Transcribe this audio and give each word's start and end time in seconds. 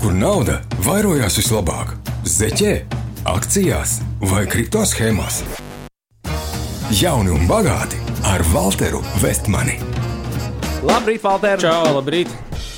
kur 0.00 0.14
nauda 0.16 0.62
vairojās 0.80 1.34
vislabāk- 1.36 1.90
zeķē, 2.36 2.72
akcijās 3.28 3.98
vai 4.30 4.46
kripto 4.48 4.80
schēmās. 4.88 5.42
Jauni 6.96 7.30
un 7.30 7.44
bagāti 7.46 8.00
ar 8.24 8.40
Walteru 8.54 9.02
Vestmani. 9.20 9.76
Labrīt, 10.82 11.20
Valter! 11.20 11.58
Čau, 11.60 12.00
labrīt! 12.00 12.32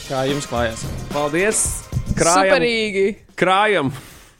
Kā 0.09 0.27
jums 0.27 0.49
klājās? 0.51 0.83
Paldies! 1.13 1.85
Krājam! 2.19 2.59
Superīgi! 2.59 3.17
Krājam! 3.37 3.93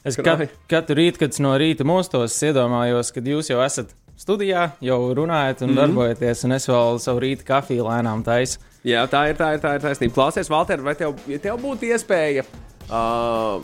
Es 0.03 0.17
Krāj. 0.17 0.37
kat, 0.43 0.59
katru 0.67 0.95
rītu, 0.99 1.19
kad 1.19 1.31
es 1.31 1.39
no 1.39 1.55
rīta 1.55 1.87
mostos, 1.87 2.35
iedomājos, 2.43 3.13
ka 3.15 3.21
jūs 3.21 3.49
jau 3.49 3.63
esat 3.63 3.95
studijā, 4.19 4.73
jau 4.83 4.99
runājat 5.15 5.63
un 5.63 5.69
mm 5.69 5.71
-hmm. 5.71 5.79
darbojaties, 5.79 6.43
un 6.43 6.51
es 6.51 6.67
vēl 6.67 6.99
savu 6.99 7.19
rīta 7.23 7.43
kafiju 7.43 7.87
lēnām 7.87 8.23
taisu. 8.23 8.59
Jā, 8.83 9.07
tā 9.07 9.29
ir, 9.29 9.35
tā 9.39 9.53
ir, 9.53 9.59
tā 9.63 9.75
ir 9.75 9.81
taisnība. 9.81 10.13
Klausies, 10.13 10.49
Valter, 10.49 10.81
vai 10.81 10.95
tev, 10.95 11.15
ja 11.27 11.39
tev 11.39 11.55
būtu 11.57 11.87
iespēja 11.87 12.43
uh, 12.89 13.63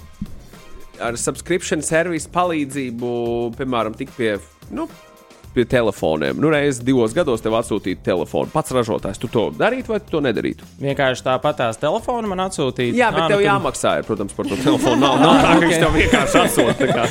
ar 0.99 1.19
subscription 1.19 1.83
servisu 1.85 2.31
palīdzību, 2.33 3.11
piemēram, 3.57 3.95
tikt 3.97 4.15
pie, 4.17 4.33
nu, 4.75 4.87
pie 5.55 5.65
telefoniem? 5.69 6.37
Nu, 6.39 6.51
reizes 6.53 6.81
divos 6.85 7.15
gados 7.17 7.43
tev 7.43 7.57
atsūtītu 7.59 8.03
telefonu. 8.05 8.51
Pats 8.53 8.73
ražotājs, 8.75 9.19
tu 9.21 9.31
to 9.31 9.49
darītu 9.55 9.93
vai 9.93 10.01
tu 10.03 10.15
to 10.15 10.23
nedarītu? 10.23 10.67
Vienkārši 10.83 11.25
tāpat 11.25 11.61
tās 11.63 11.81
telefonu 11.81 12.31
man 12.31 12.45
atsūtīt. 12.47 12.93
Jā, 12.97 13.11
bet 13.15 13.25
Ā, 13.25 13.27
Ā, 13.27 13.33
tev 13.33 13.41
nu, 13.41 13.47
jāmaksā, 13.47 13.97
ir, 14.01 14.07
protams, 14.07 14.35
par 14.37 14.49
to 14.51 14.59
telefonu. 14.59 15.01
Nav, 15.03 15.19
nav 15.23 15.39
tā, 15.43 15.53
ka 15.55 15.67
viņš 15.67 15.83
tev 15.85 15.99
vienkārši 15.99 16.43
atsūta. 16.45 17.07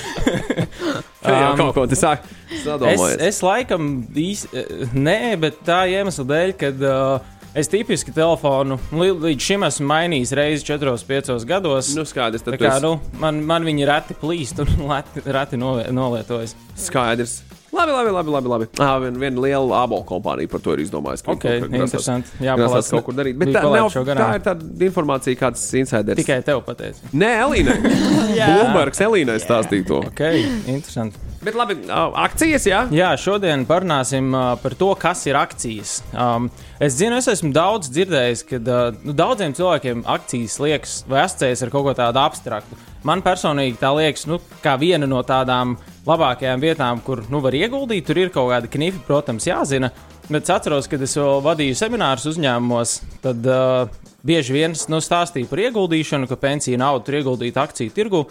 Um, 1.28 1.58
kaut 1.58 1.74
ko 1.74 1.82
tas 1.90 1.98
sāk 2.00 2.22
Es, 2.48 3.02
es 3.26 3.40
laikam 3.44 3.88
īsti 4.16 4.62
nē, 4.96 5.34
bet 5.42 5.58
tā 5.66 5.82
iemesla 5.90 6.24
dēļ, 6.30 6.52
ka 6.56 6.70
uh, 6.78 7.34
es 7.58 7.68
tipiski 7.72 8.12
telefonu 8.14 8.78
līdz 8.94 9.42
šim 9.50 9.66
esmu 9.68 9.86
mainījis 9.90 10.32
reizi 10.38 10.66
4-5 10.70 11.44
gados. 11.48 11.92
Nu, 11.96 12.04
skaidrs, 12.08 12.44
tad 12.46 12.56
kā, 12.60 12.74
esi 12.76 12.84
nu, 12.86 12.96
man, 13.20 13.42
man 13.48 13.66
viņi 13.68 13.86
reti 13.88 14.16
plīst 14.20 14.62
un 14.64 14.74
leti, 14.92 15.24
reti 15.26 15.60
nolietojas. 15.60 16.56
skaidrs. 16.78 17.40
Labi, 17.68 17.92
labi, 17.92 18.10
labi. 18.10 18.30
labi, 18.32 18.48
labi. 18.48 18.66
Ah, 18.80 18.94
viena 19.02 19.20
vien 19.20 19.36
liela 19.44 19.82
ābolu 19.84 20.02
kompānija 20.08 20.48
par 20.50 20.62
to 20.64 20.72
ir 20.72 20.80
izdomājusi. 20.86 21.22
ka 21.26 21.34
Ok, 21.34 21.44
viņi 21.44 21.68
kaut 21.68 21.84
interesanti. 21.84 22.32
Jā, 22.42 22.54
palāc- 22.56 22.88
kaut 22.94 23.04
kur 23.06 23.14
darīt. 23.18 23.36
Bet 23.38 23.52
tā, 23.52 23.62
nav, 23.68 23.92
tā 23.92 24.28
ir 24.38 24.44
tāda 24.46 24.88
informācija, 24.88 25.36
kāds 25.38 25.66
insiders. 25.78 26.18
Tikai 26.18 26.40
tev 26.48 26.62
pateicu. 26.66 27.12
Nē, 27.12 27.28
Elīnai. 27.44 27.76
Blūmbergs 28.48 29.04
Elīnai 29.04 29.36
stāstīja 29.44 29.86
to. 29.92 30.00
Ok, 30.08 30.24
interesanti. 30.64 31.27
Bet 31.38 31.54
labi, 31.54 31.76
akcijas, 32.18 32.64
jā? 32.66 32.80
Jā, 32.90 33.12
šodien 33.20 33.62
parunāsim 33.68 34.32
par 34.58 34.74
to, 34.78 34.88
kas 34.98 35.20
ir 35.28 35.36
akcijas. 35.38 36.00
Um, 36.10 36.48
es 36.82 36.96
zinu, 36.98 37.20
es 37.20 37.28
esmu 37.30 37.52
daudz 37.54 37.92
dzirdējis, 37.94 38.42
ka 38.48 38.58
nu, 39.04 39.14
daudziem 39.14 39.54
cilvēkiem 39.54 40.02
akcijas 40.16 40.58
liekas 40.64 40.96
vai 41.06 41.22
asociējas 41.22 41.62
ar 41.62 41.72
kaut 41.74 41.86
ko 41.86 41.94
tādu 42.00 42.22
abstraktu. 42.24 42.78
Man 43.06 43.22
personīgi 43.22 43.78
tā 43.78 43.92
liekas, 43.94 44.26
nu, 44.26 44.40
kā 44.64 44.74
viena 44.82 45.06
no 45.06 45.22
tādām 45.22 45.76
labākajām 46.08 46.64
vietām, 46.64 47.04
kur 47.06 47.22
nu, 47.30 47.38
var 47.44 47.54
ieguldīt. 47.54 48.08
Tur 48.08 48.18
ir 48.18 48.34
kaut 48.34 48.50
kāda 48.50 48.70
knifa, 48.72 49.04
protams, 49.06 49.46
jāzina. 49.46 49.92
Bet 50.28 50.42
es 50.42 50.52
atceros, 50.52 50.90
kad 50.90 51.00
es 51.06 51.14
vēl 51.16 51.38
vadīju 51.46 51.78
seminārus 51.78 52.26
uzņēmumos, 52.32 52.98
tad 53.22 53.46
uh, 53.46 53.86
bieži 54.26 54.58
vien 54.58 54.74
nu, 54.90 54.98
stāstīju 55.00 55.48
par 55.48 55.62
ieguldīšanu, 55.68 56.28
ka 56.28 56.36
pensiju 56.40 56.82
naudu 56.82 57.06
tur 57.06 57.20
ieguldīt 57.22 57.62
akciju 57.62 57.94
tirgu. 57.94 58.26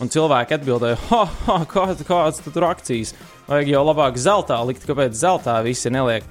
Un 0.00 0.08
cilvēki 0.08 0.56
atbildēja, 0.56 0.96
ha, 1.10 1.24
ha, 1.46 1.56
kāds, 1.68 2.00
kāds 2.08 2.40
tu 2.40 2.52
tur 2.54 2.64
akcijas? 2.70 3.12
Vajag 3.44 3.68
jau 3.74 3.82
labāk 3.84 4.16
zeltā 4.16 4.56
likt, 4.64 4.86
kāpēc 4.88 5.16
zeltā 5.18 5.58
visi 5.66 5.92
neliek. 5.92 6.24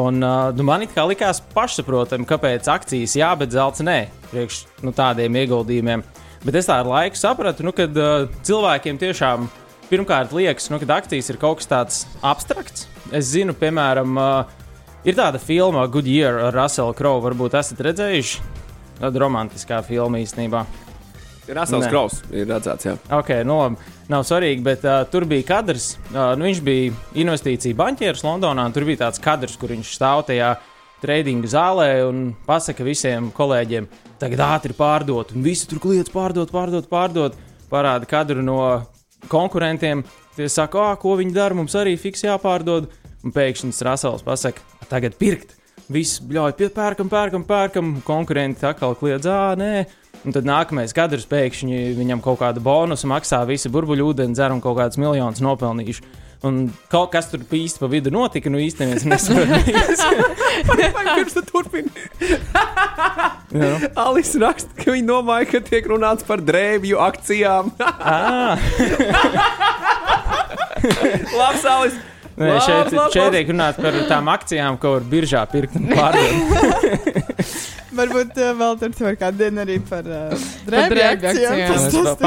Un 0.00 0.24
uh, 0.24 0.48
nu, 0.56 0.64
man 0.66 0.82
kā 0.90 1.04
likās 1.06 1.42
pašsaprotami, 1.52 2.24
kāpēc 2.26 2.66
akcijas 2.72 3.14
jā, 3.18 3.28
bet 3.38 3.52
zelts 3.54 3.84
nē, 3.84 3.98
priekš 4.30 4.64
nu, 4.82 4.94
tādiem 4.96 5.36
ieguldījumiem. 5.42 6.02
Bet 6.44 6.56
es 6.58 6.68
tā 6.68 6.80
ar 6.80 6.88
laiku 6.88 7.20
sapratu, 7.20 7.66
nu, 7.66 7.74
ka 7.76 7.86
uh, 7.86 8.24
cilvēkiem 8.48 8.98
tiešām 9.02 9.46
pirmkārt 9.90 10.32
liekas, 10.34 10.70
nu, 10.72 10.80
ka 10.80 10.88
akcijas 10.96 11.28
ir 11.30 11.38
kaut 11.42 11.60
kas 11.60 11.70
tāds 11.70 12.00
abstrakts. 12.24 12.88
Es 13.12 13.28
zinu, 13.34 13.52
piemēram, 13.52 14.16
uh, 14.16 14.64
ir 15.04 15.20
tāda 15.20 15.38
filma 15.38 15.84
Goodyear 15.92 16.40
ar 16.48 16.56
Russellu 16.56 16.96
Crowe, 16.96 17.22
varbūt 17.28 17.60
esat 17.60 17.84
redzējuši. 17.84 18.42
Tāda 18.98 19.20
romantiskā 19.20 19.84
filma 19.84 20.24
īstenībā. 20.24 20.64
Rasels 21.48 21.84
Nē. 21.84 21.90
Kraus 21.92 22.20
ir 22.32 22.46
redzēts, 22.48 22.86
jā. 22.88 22.94
Ok, 23.12 23.30
nu, 23.44 23.58
labi, 23.60 23.88
nav 24.08 24.22
svarīgi, 24.24 24.62
bet 24.64 24.84
uh, 24.88 25.02
tur 25.10 25.26
bija 25.28 25.44
kadrs. 25.50 25.94
Uh, 26.08 26.32
nu, 26.38 26.46
viņš 26.48 26.62
bija 26.64 26.94
investīcija 27.20 27.76
banķieris 27.76 28.24
Londonā, 28.24 28.64
tur 28.72 28.86
bija 28.88 29.02
tāds 29.04 29.20
kadrs, 29.22 29.58
kur 29.60 29.74
viņš 29.74 29.92
stāv 29.98 30.24
tajā 30.30 30.54
tradinga 31.04 31.50
zālē 31.52 31.88
un 32.08 32.30
pasaka 32.46 32.86
visiem 32.86 33.28
kolēģiem, 33.36 33.88
tagad 34.22 34.40
ātri 34.46 34.76
pārdot, 34.78 35.34
un 35.36 35.44
visi 35.44 35.68
tur 35.68 35.82
kliedz 35.84 36.08
pārdot, 36.12 36.48
pārdot, 36.54 36.88
pārdot. 36.88 37.36
Parāda 37.68 38.06
kadru 38.06 38.42
no 38.44 38.58
konkurentiem. 39.28 40.04
Tie 40.36 40.48
saka, 40.52 40.92
ah, 40.92 40.96
ko 41.00 41.16
viņi 41.18 41.34
dara, 41.34 41.56
mums 41.56 41.74
arī 41.78 41.96
fiks 41.98 42.24
jāpārdod. 42.26 42.88
Un 43.24 43.32
pēkšņi 43.32 43.72
Rasels 43.86 44.24
pasaka, 44.24 44.60
tagad 44.90 45.16
pirkt. 45.20 45.54
Viss 45.92 46.20
bļauj, 46.20 46.54
pie- 46.56 46.70
pērkam, 46.72 47.08
pērkam, 47.08 47.44
pērkam. 47.44 47.90
Konkurenti 48.04 48.66
atkal 48.68 48.94
kliedz, 49.00 49.26
ah, 49.26 49.54
nē. 49.56 49.86
Un 50.24 50.32
tad 50.32 50.46
nākamais 50.48 50.94
kadrs 50.96 51.26
pēkšņi 51.28 51.78
viņam 51.98 52.22
kaut 52.24 52.38
kādu 52.40 52.62
bonusu 52.64 53.08
maksā, 53.10 53.42
visi 53.48 53.68
burbuļu 53.72 54.06
ūdeni 54.12 54.36
dzer 54.36 54.54
un 54.54 54.62
kaut 54.64 54.78
kādus 54.78 54.96
miljonus 55.00 55.42
nopelnījuši. 55.44 56.02
Un 56.44 56.66
kaut 56.92 57.08
kas 57.14 57.30
tur 57.30 57.40
īsti 57.56 57.80
pa 57.80 57.88
vidu 57.88 58.10
notika, 58.12 58.50
nu 58.52 58.58
īstenībā 58.60 59.00
nesaprotu. 59.08 59.54
Pirms 61.14 61.36
tu 61.36 61.42
turpini. 61.48 61.92
Alis 64.04 64.34
raksta, 64.40 64.68
ka 64.76 64.92
viņi 64.92 65.08
domāja, 65.08 65.48
ka 65.54 65.62
tiek 65.64 65.88
runāts 65.88 66.26
par 66.28 66.44
drēbju 66.44 67.00
akcijām. 67.00 67.72
Labs, 71.40 71.64
Alis! 71.64 71.96
nē, 72.36 72.58
šeit, 72.66 72.92
šeit 73.14 73.30
tiek 73.38 73.48
runāts 73.54 73.80
par 73.80 73.96
tām 74.10 74.28
akcijām, 74.32 74.76
ko 74.82 74.98
var 74.98 75.04
biržā 75.08 75.44
pirkt 75.48 75.80
un 75.80 75.88
pārdot. 75.94 76.32
Varbūt 77.94 78.38
uh, 78.42 78.50
vēl 78.58 78.76
tur 78.80 78.92
var 79.06 79.16
kādu 79.20 79.38
dienu 79.44 79.62
arī 79.62 79.76
par 79.88 80.06
uh. 80.10 80.34
Es 80.34 80.44
Tas- 81.70 81.86
vēl 81.94 82.16
tas- 82.18 82.26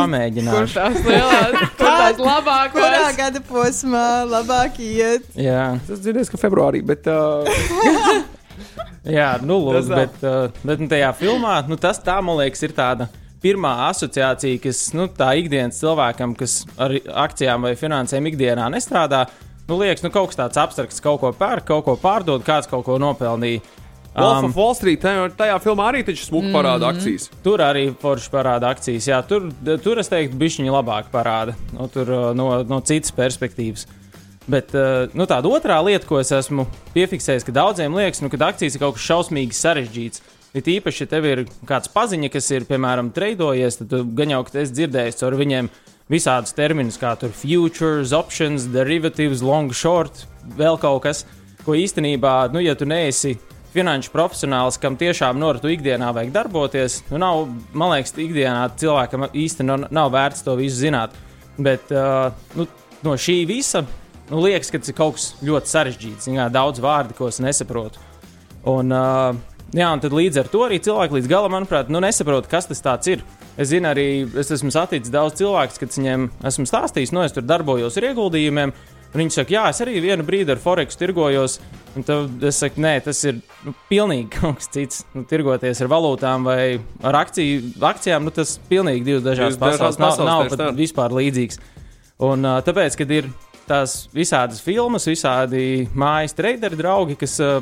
Kur 0.57 0.71
tās 0.77 0.97
lielās, 1.03 1.59
kur 1.77 1.91
tās 1.91 2.17
Kurā 2.17 2.35
labākās? 2.37 3.17
gada 3.17 3.41
posmā 3.49 4.05
labāk 4.31 4.79
iet? 4.85 5.27
Jā, 5.35 5.65
Es 5.89 5.99
dzirdēju, 6.05 6.31
ka 6.33 6.41
februārī, 6.47 6.83
bet. 6.85 7.07
Uh, 7.07 8.23
jā 9.17 9.29
nu, 9.43 9.59
lūk, 9.61 9.77
Tas 9.81 9.89
tā. 9.91 10.01
bet, 10.01 10.17
uh, 10.25 10.67
bet 10.67 10.81
nu, 10.83 10.87
tajā 10.91 11.11
filmā 11.19 11.57
nu, 11.69 11.77
tas 11.79 11.99
tā, 12.03 12.17
man 12.23 12.39
liekas, 12.41 12.63
ir 12.67 12.73
tāda. 12.77 13.09
Pirmā 13.43 13.69
asociācija, 13.91 14.57
kas 14.63 14.79
nu, 14.97 15.05
tā 15.13 15.27
ikdienas 15.37 15.77
cilvēkam, 15.77 16.31
kas 16.39 16.63
ar 16.81 16.95
akcijām 17.27 17.67
vai 17.67 17.75
finansēm 17.77 18.25
ikdienā 18.31 18.65
nestrādā, 18.73 19.27
nu, 19.69 19.77
liekas, 19.77 20.01
nu, 20.03 20.09
kaut 20.13 20.31
kas 20.31 20.39
tāds 20.39 20.57
abstrakts, 20.57 21.03
kaut 21.05 21.19
ko 21.21 21.29
pērk, 21.37 21.67
kaut 21.69 21.85
ko 21.85 21.93
pārdod, 22.01 22.41
kāds 22.47 22.65
kaut 22.71 22.87
ko 22.87 22.97
nopelnīja. 23.01 23.61
Wolf 24.17 24.43
Um, 24.43 24.49
of 24.49 24.55
Wall 24.57 24.73
Street 24.73 25.01
tajā, 25.03 25.27
tajā 25.37 25.59
filmā 25.61 25.91
arī 25.91 26.01
taču 26.05 26.25
smuki 26.25 26.49
parāda 26.49 26.89
akcijas. 26.89 27.27
Tur 27.45 27.61
arī 27.61 27.91
forši 28.01 28.31
parāda 28.33 28.71
akcijas. 28.73 29.05
Jā, 29.11 29.19
tur, 29.27 29.51
tur 29.83 30.01
es 30.01 30.09
teiktu, 30.09 30.39
bišķiņa 30.41 30.73
labāk 30.73 31.11
parāda. 31.13 31.53
Nu, 31.75 31.85
tur 31.93 32.09
uh, 32.09 32.25
no, 32.37 32.49
no 32.65 32.81
citas 32.81 33.13
perspektīvas. 33.13 33.85
Bet 34.49 34.73
uh, 34.73 35.05
nu, 35.13 35.27
tāda 35.29 35.51
otrā 35.51 35.77
lieta, 35.85 36.07
ko 36.09 36.17
es 36.23 36.33
esmu 36.33 36.65
piefiksējis, 36.95 37.45
ka 37.45 37.53
daudziem 37.59 37.93
liekas, 37.93 38.23
nu, 38.23 38.31
ka 38.33 38.41
akcijas 38.47 38.77
ir 38.77 38.81
kaut 38.81 38.97
kas 38.97 39.05
šausmīgi 39.05 39.57
sarežģīts. 39.59 40.23
Ir 40.57 40.69
īpaši, 40.77 41.03
ja 41.03 41.11
tev 41.11 41.27
ir 41.29 41.43
kāds 41.69 41.91
paziņa, 41.93 42.31
kas 42.33 42.47
ir, 42.55 42.65
piemēram, 42.65 43.11
treidojies, 43.13 43.81
tad 43.83 43.91
tu 43.91 44.01
gan 44.17 44.33
jau, 44.33 44.41
ka 44.47 44.63
esi 44.63 44.73
dzirdējis 44.79 45.25
ar 45.27 45.37
viņiem 45.37 45.69
visādus 46.09 46.55
terminus, 46.57 46.97
kā 46.97 47.11
tur 47.19 47.35
futures, 47.35 48.15
options, 48.15 48.65
derivatives, 48.73 49.43
long, 49.45 49.75
short, 49.75 50.23
vēl 50.57 50.79
kaut 50.81 51.03
kas, 51.05 51.25
ko 51.67 51.75
īstenībā, 51.77 52.47
nu, 52.55 52.63
ja 52.63 52.73
tu 52.79 52.87
neesi 52.87 53.35
finanšu 53.73 54.11
profesionāls, 54.13 54.79
kam 54.81 54.97
tiešām 54.99 55.39
no 55.39 55.51
rīta 55.55 55.71
ikdienā 55.73 56.09
vajag 56.15 56.33
darboties. 56.35 57.01
Nu, 57.11 57.19
nav, 57.21 57.45
man 57.77 57.93
liekas, 57.95 58.15
ikdienā 58.17 58.67
cilvēkam 58.79 59.29
īstenībā 59.31 59.91
nav 59.93 60.11
vērts 60.15 60.45
to 60.45 60.57
visu 60.59 60.79
zināt. 60.85 61.15
Bet 61.57 61.91
uh, 61.93 62.29
nu, 62.57 62.67
no 63.05 63.15
šī 63.17 63.41
visa 63.49 63.83
nu, 64.29 64.41
liekas, 64.43 64.71
ka 64.71 64.81
tas 64.81 64.91
ir 64.91 64.97
kaut 64.97 65.17
kas 65.17 65.29
ļoti 65.45 65.71
sarežģīts. 65.71 66.29
Ir 66.31 66.53
daudz 66.53 66.81
vārdu, 66.83 67.15
ko 67.17 67.29
es 67.31 67.39
nesaprotu. 67.43 68.01
Un, 68.67 68.91
uh, 68.91 69.31
jā, 69.75 69.89
un 69.93 70.03
līdz 70.19 70.41
ar 70.41 70.51
to 70.51 70.63
arī 70.65 70.79
cilvēki 70.83 71.19
līdz 71.19 71.31
galam, 71.31 71.55
manuprāt, 71.55 71.91
nu, 71.93 72.01
nesaprot, 72.03 72.49
kas 72.51 72.69
tas 72.71 73.11
ir. 73.11 73.23
Es 73.57 73.71
zinu, 73.71 73.89
arī 73.89 74.27
es 74.37 74.51
esmu 74.53 74.69
saticis 74.73 75.13
daudz 75.13 75.39
cilvēku, 75.39 75.79
kad 75.81 75.95
viņiem 75.95 76.27
esmu 76.45 76.67
stāstījis, 76.69 77.13
no 77.15 77.23
es 77.25 77.33
tur 77.33 77.45
darbojos 77.47 77.97
ar 77.97 78.11
ieguldījumiem. 78.11 78.73
Un 79.13 79.23
viņi 79.23 79.35
saka, 79.37 79.53
jā, 79.55 79.63
es 79.71 79.81
arī 79.83 80.01
vienu 80.03 80.25
brīdi 80.27 80.53
ar 80.53 80.61
Forex 80.61 80.99
tirgojos. 80.99 81.57
Un 81.97 82.05
tad 82.05 82.43
es 82.45 82.59
saku, 82.61 82.81
nē, 82.83 82.93
tas 83.07 83.23
ir 83.25 83.39
nu, 83.65 83.73
pilnīgi 83.89 84.29
kaut 84.35 84.59
kas 84.59 84.69
cits. 84.73 85.05
Nu, 85.15 85.23
tirgoties 85.29 85.81
ar 85.81 85.91
valūtām 85.93 86.45
vai 86.47 86.77
ar 87.05 87.21
akciju, 87.23 87.73
akcijām, 87.89 88.27
nu, 88.27 88.33
tas 88.35 88.57
pilnīgi 88.69 89.07
divas 89.07 89.25
dažādas 89.25 89.59
pasaules. 89.61 89.99
Nav, 90.01 90.21
nav 90.27 90.45
pat 90.51 90.61
tā. 90.61 90.69
vispār 90.77 91.15
līdzīgs. 91.17 91.61
Un 92.27 92.45
uh, 92.45 92.59
tāpēc, 92.65 92.99
kad 92.99 93.11
ir 93.13 93.31
tās 93.67 94.05
visādas 94.15 94.61
filmas, 94.63 95.07
visādi 95.09 95.87
mājas 95.97 96.37
traderi 96.37 96.79
draugi, 96.79 97.17
kas 97.19 97.35
uh, 97.43 97.59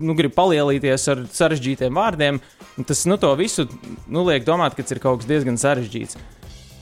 nu, 0.00 0.16
grib 0.18 0.34
palielīties 0.36 1.08
ar 1.12 1.24
sarežģītiem 1.32 1.94
vārdiem, 1.96 2.42
Un 2.76 2.84
tas 2.84 3.04
nu, 3.04 3.16
to 3.16 3.30
visu 3.38 3.68
nu, 4.10 4.24
liek 4.26 4.46
domāt, 4.46 4.74
ka 4.74 4.82
tas 4.82 4.96
ir 4.96 5.00
kaut 5.02 5.20
kas 5.22 5.28
diezgan 5.30 5.58
sarežģīts. 5.60 6.18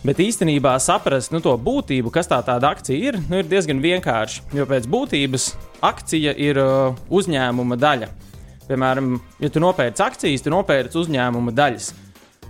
Bet 0.03 0.19
īstenībā 0.19 0.73
saprast 0.83 1.31
nu, 1.31 1.39
to 1.39 1.53
būtību, 1.63 2.11
kas 2.11 2.27
tā 2.27 2.41
tāda 2.43 2.73
akcija 2.75 3.13
ir, 3.13 3.19
nu, 3.29 3.39
ir 3.39 3.47
diezgan 3.47 3.79
vienkārši. 3.83 4.43
Jo 4.59 4.67
pēc 4.67 4.89
būtības 4.91 5.53
akcija 5.87 6.35
ir 6.43 6.59
uh, 6.59 6.97
uzņēmuma 7.07 7.79
daļa. 7.79 8.09
Piemēram, 8.67 9.15
ja 9.43 9.51
tu 9.53 9.63
nopērci 9.63 10.03
akcijas, 10.03 10.43
tu 10.43 10.51
nopērci 10.51 10.99
uzņēmuma 10.99 11.55
daļas. 11.55 11.93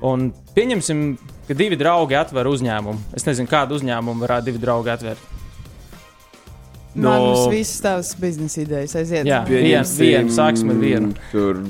Un 0.08 0.30
pieņemsim, 0.56 1.04
ka 1.46 1.56
divi 1.58 1.76
draugi 1.78 2.16
atver 2.16 2.48
uzņēmumu. 2.48 3.12
Es 3.20 3.28
nezinu, 3.28 3.50
kādu 3.52 3.76
uzņēmumu 3.76 4.24
varētu 4.24 4.48
divi 4.48 4.62
draugi 4.62 4.92
atvērt. 4.96 5.28
No... 6.94 7.08
Manas 7.08 7.46
visas 7.52 7.84
tavas 7.84 8.14
biznesa 8.20 8.64
idejas 8.64 8.96
aiziet. 8.96 9.28
Jā, 9.28 9.42
viena, 9.48 9.84
viena, 9.96 10.32
sāksim 10.32 10.72
ar 10.72 10.80
vienu. 10.80 11.12
Tur 11.32 11.60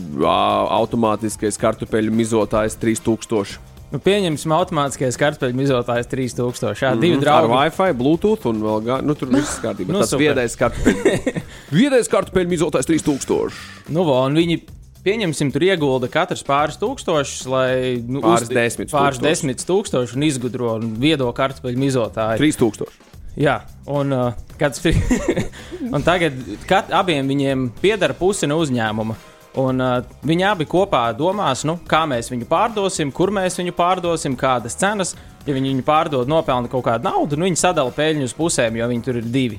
automātiskais 0.78 1.58
kartupeļu 1.62 2.14
mizotājs 2.14 2.78
3000. 2.82 3.71
Nu, 3.92 3.98
pieņemsim, 4.00 4.52
automātiskais 4.56 5.18
kartupeļu 5.20 5.56
mizotājs 5.58 6.06
3000. 6.08 6.72
Jā, 6.80 6.92
divi 6.96 7.18
Ar 7.18 7.24
draugi. 7.26 7.50
Wi-Fi, 7.52 7.90
Bluetooth 7.98 8.46
un 8.48 8.62
vēl 8.64 8.84
gā, 8.86 8.96
nu, 9.04 9.12
tur 9.18 9.28
viss 9.34 9.58
kārtībā. 9.60 9.92
Nu, 9.92 10.00
Tas 10.00 10.14
super. 10.14 10.22
viedais 10.30 10.56
kartupeļu. 10.56 11.42
viedais 11.82 12.08
kartupeļu 12.08 12.48
mizotājs 12.54 12.88
3000. 12.88 13.58
Nu, 13.92 14.06
vo, 14.08 14.16
un 14.24 14.38
viņi, 14.40 14.56
pieņemsim, 15.04 15.52
tur 15.52 15.66
iegulda 15.68 16.08
katrs 16.12 16.40
pāris 16.48 16.80
tūkstošus, 16.80 17.44
lai 17.52 17.72
nu, 18.00 18.22
Pāris 18.24 18.46
uzti- 18.48 18.56
desmit 18.56 18.88
pāris 18.94 19.20
tūkstošus. 19.20 19.28
desmit 19.28 19.66
tūkstošus 19.68 20.16
un 20.16 20.24
izgudro 20.30 20.72
un 20.80 20.94
viedo 21.02 21.28
kartupeļu 21.36 21.84
mizotāju. 21.84 22.40
3000. 22.40 22.88
Jā, 23.40 23.58
un, 23.88 24.12
uh, 24.12 24.32
kāds, 24.60 24.80
un 25.94 26.02
tagad 26.04 26.36
kat, 26.68 26.90
abiem 26.96 27.28
viņiem 27.28 27.68
pieder 27.80 28.12
puse 28.16 28.48
no 28.48 28.56
uzņēmuma. 28.64 29.16
Un, 29.60 29.82
uh, 29.84 29.98
viņi 30.24 30.46
abi 30.48 30.64
kopā 30.64 31.02
domās, 31.16 31.66
nu, 31.68 31.74
kā 31.88 32.06
mēs 32.08 32.30
viņu 32.32 32.46
pārdosim, 32.48 33.10
kur 33.12 33.32
mēs 33.34 33.58
viņu 33.60 33.74
pārdosim, 33.76 34.36
kādas 34.40 34.78
cenas. 34.80 35.12
Ja 35.44 35.52
viņi 35.52 35.74
viņu 35.74 35.84
pārdod, 35.84 36.30
nopelna 36.30 36.70
kaut 36.70 36.86
kādu 36.86 37.08
naudu, 37.10 37.36
nu, 37.36 37.48
viņi 37.48 37.58
sadala 37.60 37.92
peļņu 37.92 38.28
uz 38.30 38.34
pusēm, 38.38 38.78
jo 38.78 38.86
viņi 38.88 39.04
tur 39.04 39.18
ir 39.18 39.28
divi. 39.34 39.58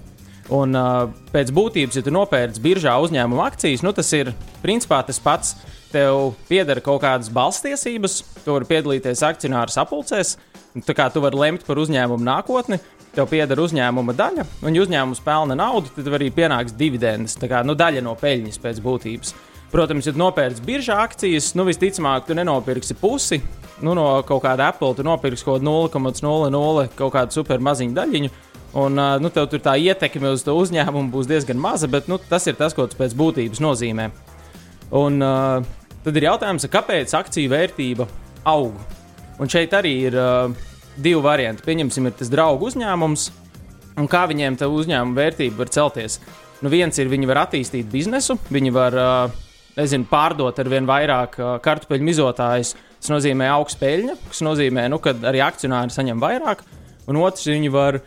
Un, 0.53 0.73
uh, 0.75 1.11
pēc 1.31 1.51
būtības, 1.55 1.99
ja 1.99 2.03
tu 2.05 2.13
nopērci 2.15 2.63
biržā 2.63 2.95
uzņēmuma 3.03 3.45
akcijas, 3.51 3.83
nu, 3.85 3.93
tas 3.95 4.09
ir 4.17 4.33
principā 4.63 5.03
tas 5.05 5.21
pats. 5.23 5.53
Tev 5.93 6.31
pieder 6.47 6.79
kaut 6.81 7.03
kādas 7.03 7.29
balstiesības, 7.29 8.15
tu 8.41 8.55
vari 8.55 8.65
piedalīties 8.65 9.21
akcionāru 9.27 9.69
sapulcēs, 9.69 10.31
tā 10.87 10.95
kā 10.97 11.05
tu 11.13 11.21
vari 11.21 11.37
lemt 11.37 11.67
par 11.67 11.77
uzņēmumu 11.77 12.25
nākotni, 12.25 12.79
tev 13.13 13.29
pieder 13.29 13.61
uzņēmuma 13.61 14.15
daļa, 14.17 14.45
un 14.65 14.73
ja 14.73 14.87
uzņēmums 14.87 15.21
pelna 15.21 15.57
naudu, 15.59 15.93
tad 15.93 16.09
arī 16.17 16.31
pienāks 16.33 16.73
dividendes. 16.79 17.37
Tā 17.37 17.51
kā 17.51 17.61
nu, 17.61 17.77
daļa 17.77 18.01
no 18.07 18.15
peļņas 18.17 18.57
pēc 18.63 18.81
būtības. 18.81 19.35
Protams, 19.73 20.05
ja 20.05 20.13
nopērci 20.13 20.61
biržā 20.61 20.99
akcijas, 21.01 21.55
nu 21.57 21.65
visticamāk, 21.65 22.27
tu 22.27 22.35
nenopirksi 22.37 22.93
pusi. 22.99 23.39
Nu, 23.81 23.95
no 23.97 24.05
kaut 24.27 24.43
kāda 24.43 24.67
Apple 24.69 24.93
tu 24.93 25.05
nopirksi 25.05 25.47
kaut 25.47 25.63
kādu 25.63 25.89
0,00 25.89 26.91
kaut 26.93 27.13
kādu 27.15 27.33
super 27.33 27.63
maziņu 27.63 27.97
daļiņu. 27.97 28.29
Un 28.83 28.97
nu, 28.97 29.29
tev 29.33 29.47
tur 29.49 29.61
tā 29.61 29.73
ietekme 29.81 30.31
uz 30.33 30.45
to 30.45 30.53
uzņēmumu 30.57 31.09
būs 31.13 31.29
diezgan 31.29 31.59
maza, 31.61 31.89
bet 31.89 32.07
nu, 32.09 32.17
tas 32.17 32.45
ir 32.49 32.57
tas, 32.57 32.73
ko 32.73 32.85
tas 32.89 32.97
pēc 32.97 33.13
būtības 33.17 33.61
nozīmē. 33.61 34.07
Un 34.97 35.17
uh, 35.25 35.65
tad 36.05 36.17
ir 36.17 36.27
jautājums, 36.27 36.69
kāpēc 36.69 37.13
akciju 37.17 37.51
vērtība 37.53 38.07
aug? 38.49 38.77
Un 39.41 39.49
šeit 39.49 39.73
arī 39.73 39.93
ir 40.07 40.17
uh, 40.17 40.53
divi 40.97 41.21
varianti. 41.21 41.65
Pieņemsim, 41.65 42.09
ir 42.09 42.17
tas 42.17 42.29
draugu 42.33 42.69
uzņēmums, 42.69 43.29
un 43.97 44.09
kā 44.09 44.25
viņiem 44.29 44.57
tā 44.61 44.69
uzņēmuma 44.69 45.17
vērtība 45.21 45.63
var 45.63 45.73
celties. 45.73 46.19
Nu, 46.61 46.69
viens 46.73 46.97
ir, 47.01 47.09
viņi 47.09 47.29
var 47.29 47.47
attīstīt 47.47 47.89
biznesu, 47.93 48.37
viņi 48.53 48.73
var 48.73 48.97
uh, 49.01 49.42
nezinu, 49.77 50.07
pārdot 50.09 50.59
ar 50.59 50.69
vien 50.71 50.87
vairāk 50.89 51.37
uh, 51.41 51.53
kartupeļu 51.63 52.07
mizotājus. 52.07 52.73
Tas 53.03 53.11
nozīmē 53.11 53.49
augstu 53.51 53.81
peļņu, 53.83 54.17
kas 54.31 54.43
nozīmē, 54.45 54.87
nu, 54.93 54.99
ka 55.03 55.11
arī 55.27 55.41
akcionāri 55.43 55.91
saņem 55.91 56.21
vairāk. 56.23 56.61
Un 57.11 57.19
otrs, 57.19 57.49
viņi 57.49 57.71
var 57.73 57.97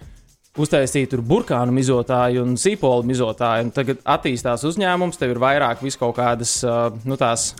uztaisīt 0.57 1.11
tur 1.13 1.21
burkānu 1.21 1.75
mizotāju 1.77 2.47
un 2.47 2.55
sīpolu 2.57 3.05
mizotāju. 3.05 3.67
Un 3.69 3.75
tagad 3.77 4.01
attīstās 4.09 4.65
uzņēmums, 4.65 5.19
tev 5.21 5.35
ir 5.35 5.43
vairāk 5.43 5.83
vis 5.85 5.99
kaut 6.01 6.17
kādas 6.17 6.57
uh, 6.65 6.89
nu, 7.05 7.19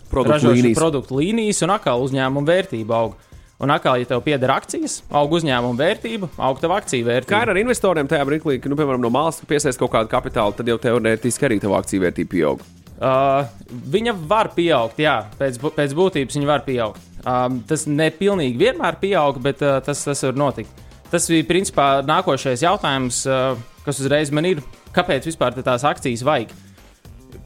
Produktu 0.09 0.55
līnijas. 0.55 0.81
produktu 0.81 1.21
līnijas, 1.21 1.61
un 1.67 1.75
atkal 1.77 2.07
uzņēmuma 2.07 2.49
vērtība 2.49 3.03
aug. 3.03 3.19
Un 3.61 3.73
atkal, 3.73 3.97
ja 3.97 4.05
tev 4.05 4.21
pieder 4.25 4.51
akcijas, 4.53 4.99
aug 5.17 5.33
uzņēmuma 5.33 5.77
vērtība, 5.81 6.29
aug 6.45 6.59
tava 6.61 6.77
akciju 6.81 7.05
Kā 7.07 7.11
vērtība. 7.13 7.43
ir 7.45 7.53
ar 7.55 7.61
investoriem 7.63 8.09
tajā 8.09 8.25
brīdī, 8.29 8.59
kad, 8.61 8.69
nu, 8.69 8.77
piemēram, 8.77 9.01
no 9.01 9.13
malas 9.13 9.41
piesaistīt 9.49 9.81
kaut 9.81 9.95
kādu 9.95 10.13
kapitālu, 10.13 10.53
tad 10.57 10.69
jau 10.69 10.77
teorētiski 10.81 11.49
arī 11.49 11.61
tava 11.63 11.81
akciju 11.81 12.05
vērtība 12.05 12.33
pieaug. 12.35 12.65
Uh, 12.97 13.45
viņa 13.93 14.15
var 14.25 14.49
pieaugt, 14.57 15.01
jā, 15.05 15.19
pēc, 15.37 15.59
pēc 15.61 15.93
būtības 15.97 16.39
viņa 16.39 16.49
var 16.49 16.63
pieaugt. 16.65 17.03
Um, 17.27 17.59
tas 17.69 17.85
nepilnīgi 17.91 18.57
vienmēr 18.61 18.97
pieaug, 19.03 19.37
bet 19.45 19.61
uh, 19.67 19.81
tas, 19.85 20.01
tas 20.07 20.23
var 20.25 20.39
notikt. 20.41 20.85
Tas 21.13 21.27
bija 21.29 21.45
principā 21.47 21.89
nākošais 22.07 22.65
jautājums, 22.65 23.21
uh, 23.29 23.59
kas 23.85 24.01
uzreiz 24.01 24.33
man 24.33 24.49
ir, 24.49 24.63
kāpēc 24.97 25.29
vispār 25.29 25.59
tās 25.61 25.85
akcijas 25.85 26.25
vajag. 26.27 26.55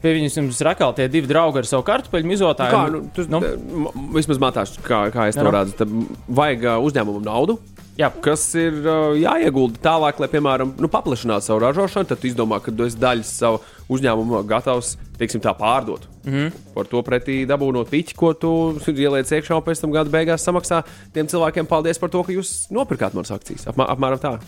Pieņemsim, 0.01 0.47
tas 0.53 0.61
ir 0.63 0.69
atkal 0.71 0.95
tie 0.97 1.05
divi 1.11 1.29
draugi 1.29 1.59
ar 1.61 1.67
savu 1.67 1.83
kartupeļu 1.85 2.29
mizotāju. 2.31 2.73
Kā, 2.73 2.85
nu, 2.93 3.01
tu, 3.13 3.25
nu, 3.29 3.41
nu? 3.43 3.91
Vismaz 4.15 4.39
mācās, 4.41 4.77
kā, 4.85 5.03
kā 5.13 5.27
es 5.29 5.37
to 5.37 5.43
Jā, 5.43 5.49
nu. 5.49 5.53
redzu. 5.57 6.05
Vajag 6.31 6.63
uh, 6.69 6.77
uzņēmumam 6.87 7.27
naudu, 7.27 7.59
jā, 8.01 8.09
kas 8.25 8.43
ir 8.59 8.81
uh, 8.81 9.13
jāiegulda 9.19 9.81
tālāk, 9.83 10.19
lai, 10.21 10.29
piemēram, 10.31 10.73
nu, 10.81 10.89
paplašinātu 10.91 11.47
savu 11.47 11.61
ražošanu. 11.63 12.09
Tad 12.09 12.25
izdomā, 12.27 12.61
ka 12.63 12.73
tu 12.73 12.87
esi 12.87 12.99
daļu 13.01 13.27
savu 13.27 13.61
uzņēmumu 13.91 14.41
gatavs 14.49 14.95
teiksim, 15.21 15.43
tā, 15.43 15.53
pārdot. 15.57 16.07
Mm. 16.23 16.33
-hmm. 16.33 16.73
Par 16.75 16.89
to 16.89 17.03
pretī 17.05 17.41
dabūnot 17.49 17.91
piķi, 17.91 18.17
ko 18.17 18.33
tu 18.33 18.53
ieliec 18.87 19.29
iekšā, 19.29 19.57
un 19.57 19.65
pēc 19.65 19.81
tam 19.81 19.93
gada 19.93 20.09
beigās 20.09 20.45
samaksā 20.45 20.83
tiem 21.13 21.27
cilvēkiem 21.27 21.69
paldies 21.69 21.99
par 21.99 22.09
to, 22.09 22.23
ka 22.23 22.33
jūs 22.33 22.67
nopirkāt 22.71 23.13
manas 23.13 23.31
akcijas. 23.31 23.67
Apmā, 23.67 23.87
apmēram 23.89 24.21
tā. 24.21 24.39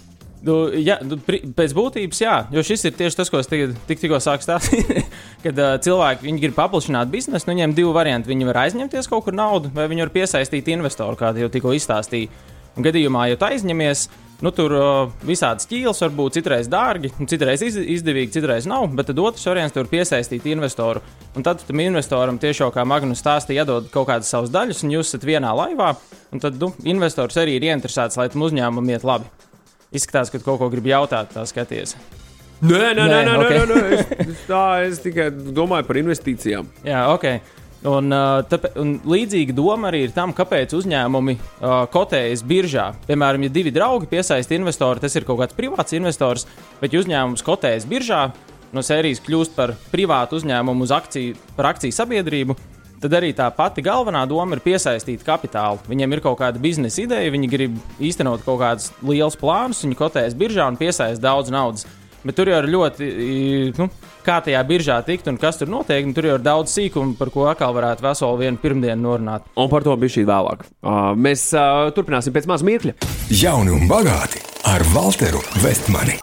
Nu, 0.43 0.67
jā, 0.75 0.97
nu, 1.07 1.15
pri, 1.23 1.39
pēc 1.55 1.71
būtības, 1.71 2.19
jā, 2.19 2.33
jo 2.51 2.63
šis 2.67 2.81
ir 2.89 2.95
tieši 2.99 3.15
tas, 3.15 3.29
ko 3.31 3.39
es 3.39 3.47
tagad, 3.47 3.77
tik, 3.87 4.01
tikko 4.01 4.19
sāku 4.19 4.43
stāstīt. 4.43 4.89
Kad 5.45 5.59
uh, 5.59 5.77
cilvēki 5.79 6.33
grib 6.41 6.57
paplašināt 6.57 7.07
biznesu, 7.13 7.47
nu, 7.47 7.53
viņiem 7.53 7.71
ir 7.71 7.77
divi 7.77 7.93
varianti. 7.95 8.27
Viņi 8.27 8.49
var 8.49 8.65
aizņemties 8.65 9.07
kaut 9.07 9.23
kur 9.23 9.37
naudu, 9.37 9.71
vai 9.75 9.87
viņi 9.87 10.03
var 10.03 10.11
piesaistīt 10.11 10.67
investoru, 10.73 11.15
kādu 11.19 11.45
jau 11.45 11.49
tikko 11.53 11.71
izstāstīju. 11.77 12.27
Un 12.73 12.85
gadījumā, 12.85 13.27
ja 13.29 13.37
tu 13.37 13.45
aizņemies, 13.45 14.07
nu, 14.43 14.51
tur 14.55 14.73
visādas 15.27 15.67
ķīlas 15.69 16.01
var 16.03 16.13
būt 16.17 16.39
citreiz 16.39 16.69
dārgi, 16.71 17.11
un 17.21 17.29
citreiz 17.29 17.61
iz, 17.65 17.77
izdevīgi, 17.77 18.33
citreiz 18.33 18.65
nav. 18.69 18.87
Bet 18.97 19.11
tad 19.11 19.21
otrs 19.21 19.45
variants 19.47 19.75
tur 19.75 19.87
piesaistīt 19.91 20.47
investoru. 20.51 21.03
Un 21.37 21.45
tad 21.45 21.61
tam 21.67 21.83
investoram 21.83 22.39
tieši 22.41 22.71
kā 22.73 22.85
Magnus 22.89 23.21
stāstīja, 23.23 23.63
iedod 23.63 23.91
kaut 23.93 24.09
kādas 24.09 24.31
savas 24.33 24.51
daļas, 24.53 24.83
un 24.83 24.95
jūs 24.97 25.13
esat 25.13 25.27
vienā 25.29 25.53
laivā. 25.57 25.93
Un 26.33 26.41
tad 26.43 26.57
nu, 26.61 26.73
investors 26.89 27.37
arī 27.37 27.59
ir 27.59 27.69
ieinteresēts, 27.69 28.17
lai 28.17 28.27
tam 28.33 28.45
uzņēmumam 28.49 28.91
iet 28.95 29.05
labi. 29.07 29.29
Izskatās, 29.93 30.33
ka 30.33 30.41
kaut 30.41 30.57
ko 30.63 30.71
gribi 30.73 30.89
jautāt, 30.89 31.29
tā 31.35 31.45
skaties. 31.45 31.93
Nē, 32.63 32.93
nē, 32.95 32.95
nē, 32.95 33.05
Nē, 33.05 33.07
nē, 33.07 33.23
nē, 33.27 33.33
ok. 33.37 33.51
nē, 33.51 33.65
nē. 33.67 33.97
Es, 33.97 34.29
es 34.33 34.43
tā 34.47 34.63
es 34.87 35.01
tikai 35.03 35.27
domāju 35.53 35.85
par 35.85 35.99
investīcijām. 35.99 36.69
Jā, 36.87 37.03
ok. 37.11 37.25
Un, 37.83 38.13
tāpē, 38.47 38.69
un 38.79 38.93
līdzīga 39.03 39.55
doma 39.57 39.89
arī 39.89 40.05
ir 40.05 40.13
tam, 40.15 40.31
kāpēc 40.35 40.71
uzņēmumi 40.77 41.33
uh, 41.35 41.83
kotējas 41.91 42.45
biržā. 42.47 42.85
Piemēram, 43.09 43.43
ja 43.43 43.51
divi 43.51 43.73
draugi 43.75 44.07
piesaista 44.07 44.55
investoru, 44.55 45.03
tas 45.03 45.17
ir 45.19 45.27
kaut 45.27 45.41
kāds 45.41 45.57
privāts 45.57 45.95
investors, 45.97 46.47
bet 46.79 46.95
ja 46.95 47.01
uzņēmums 47.03 47.43
kotējas 47.43 47.87
biržā, 47.91 48.21
no 48.73 48.83
sērijas 48.85 49.19
kļūst 49.25 49.57
par 49.57 49.75
privātu 49.91 50.39
uzņēmumu 50.39 50.87
uz 50.87 50.93
akciju, 50.95 51.35
par 51.57 51.73
akciju 51.73 51.95
sabiedrību, 51.95 52.55
tad 53.03 53.17
arī 53.19 53.33
tā 53.35 53.49
pati 53.51 53.83
galvenā 53.83 54.23
doma 54.31 54.55
ir 54.55 54.63
piesaistīt 54.63 55.25
kapitālu. 55.27 55.81
Viņiem 55.89 56.15
ir 56.15 56.23
kaut 56.23 56.39
kāda 56.39 56.61
biznesa 56.63 57.03
ideja, 57.03 57.33
viņi 57.35 57.51
grib 57.51 57.75
īstenot 57.99 58.45
kaut 58.47 58.61
kādus 58.63 58.93
lielus 59.03 59.35
plānus, 59.39 59.83
viņi 59.83 59.99
kotējas 59.99 60.39
biržā 60.39 60.69
un 60.71 60.79
piesaista 60.79 61.19
daudz 61.27 61.51
naudas. 61.51 61.83
Bet 62.23 62.37
tur 62.39 62.47
jau 62.47 62.61
ir 62.63 62.69
ļoti, 62.71 63.07
nu, 63.75 63.89
kā 64.23 64.37
tajā 64.45 64.61
biržā 64.67 64.99
tikt 65.03 65.27
un 65.27 65.39
kas 65.41 65.59
tur 65.59 65.71
notiek. 65.71 66.05
un 66.07 66.15
Tur 66.15 66.29
jau 66.29 66.37
ir 66.39 66.45
daudz 66.45 66.71
sīkumu, 66.71 67.17
par 67.19 67.33
ko 67.33 67.49
atkal 67.51 67.75
varētu 67.75 68.05
veselu 68.05 68.39
vienu 68.39 68.61
pirmdienu 68.63 69.01
norunāt. 69.03 69.47
Un 69.59 69.71
par 69.71 69.83
to 69.83 69.95
bija 69.99 70.15
šī 70.15 70.25
vēlāk. 70.29 70.63
Uh, 70.79 71.11
mēs 71.19 71.49
uh, 71.57 71.89
turpināsim 71.95 72.35
pēc 72.35 72.47
maz 72.47 72.63
mirkļa. 72.63 72.95
Jauni 73.33 73.75
un 73.75 73.87
bagāti 73.91 74.43
ar 74.71 74.85
Walteru 74.95 75.43
Vestmani. 75.63 76.19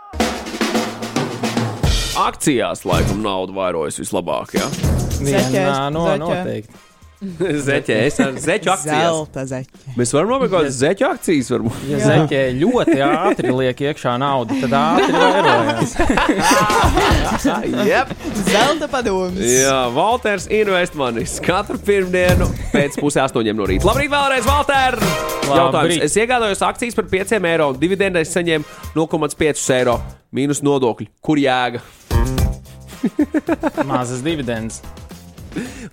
Akcijās 2.21 2.85
laikam 2.88 3.21
nauda 3.25 3.54
vairojas 3.57 4.00
vislabāk. 4.00 4.57
Ja? 4.57 4.69
Vienā 5.21 5.88
no 5.92 6.07
noteikti. 6.21 6.89
Zeķē, 7.67 7.97
es 8.09 8.17
ar 8.23 8.37
zeķu 8.41 8.75
zeķe. 8.81 9.81
Mēs 9.99 10.12
varam 10.17 10.45
kādas 10.49 10.79
zeķu 10.81 11.05
akcijas. 11.11 11.50
Varbūt. 11.53 11.83
Ja 11.91 11.99
zeķē 12.00 12.41
ļoti 12.57 12.97
ātri 13.05 13.53
liek 13.53 13.83
iekšā 13.91 14.15
naudu, 14.23 14.57
tad 14.62 14.77
ātri 14.79 15.12
vairojās. 15.12 15.93
yep. 17.85 18.15
Zelta 18.49 18.89
padoms. 18.93 19.37
Jā, 19.37 19.77
Walters 19.93 20.49
Investmanis 20.49 21.37
katru 21.45 21.77
pirmdienu 21.85 22.49
pēc 22.73 22.97
pusē 23.00 23.27
astoņiem 23.27 23.59
no 23.59 23.69
rīta. 23.69 23.89
Labrīt, 23.91 24.12
vēlreiz, 24.15 24.49
Walter! 24.49 24.97
Jautājums. 25.50 26.00
Es 26.07 26.17
iegādājos 26.17 26.65
akcijas 26.65 26.97
par 26.97 27.11
5 27.11 27.37
eiro, 27.41 27.69
dividendēs 27.77 28.33
saņēmu 28.33 28.97
0,5 28.97 29.67
eiro 29.77 29.99
mīnus 30.37 30.65
nodokļi. 30.65 31.11
Kur 31.21 31.43
jēga? 31.43 31.85
Mazas 33.89 34.25
dividendes. 34.25 34.81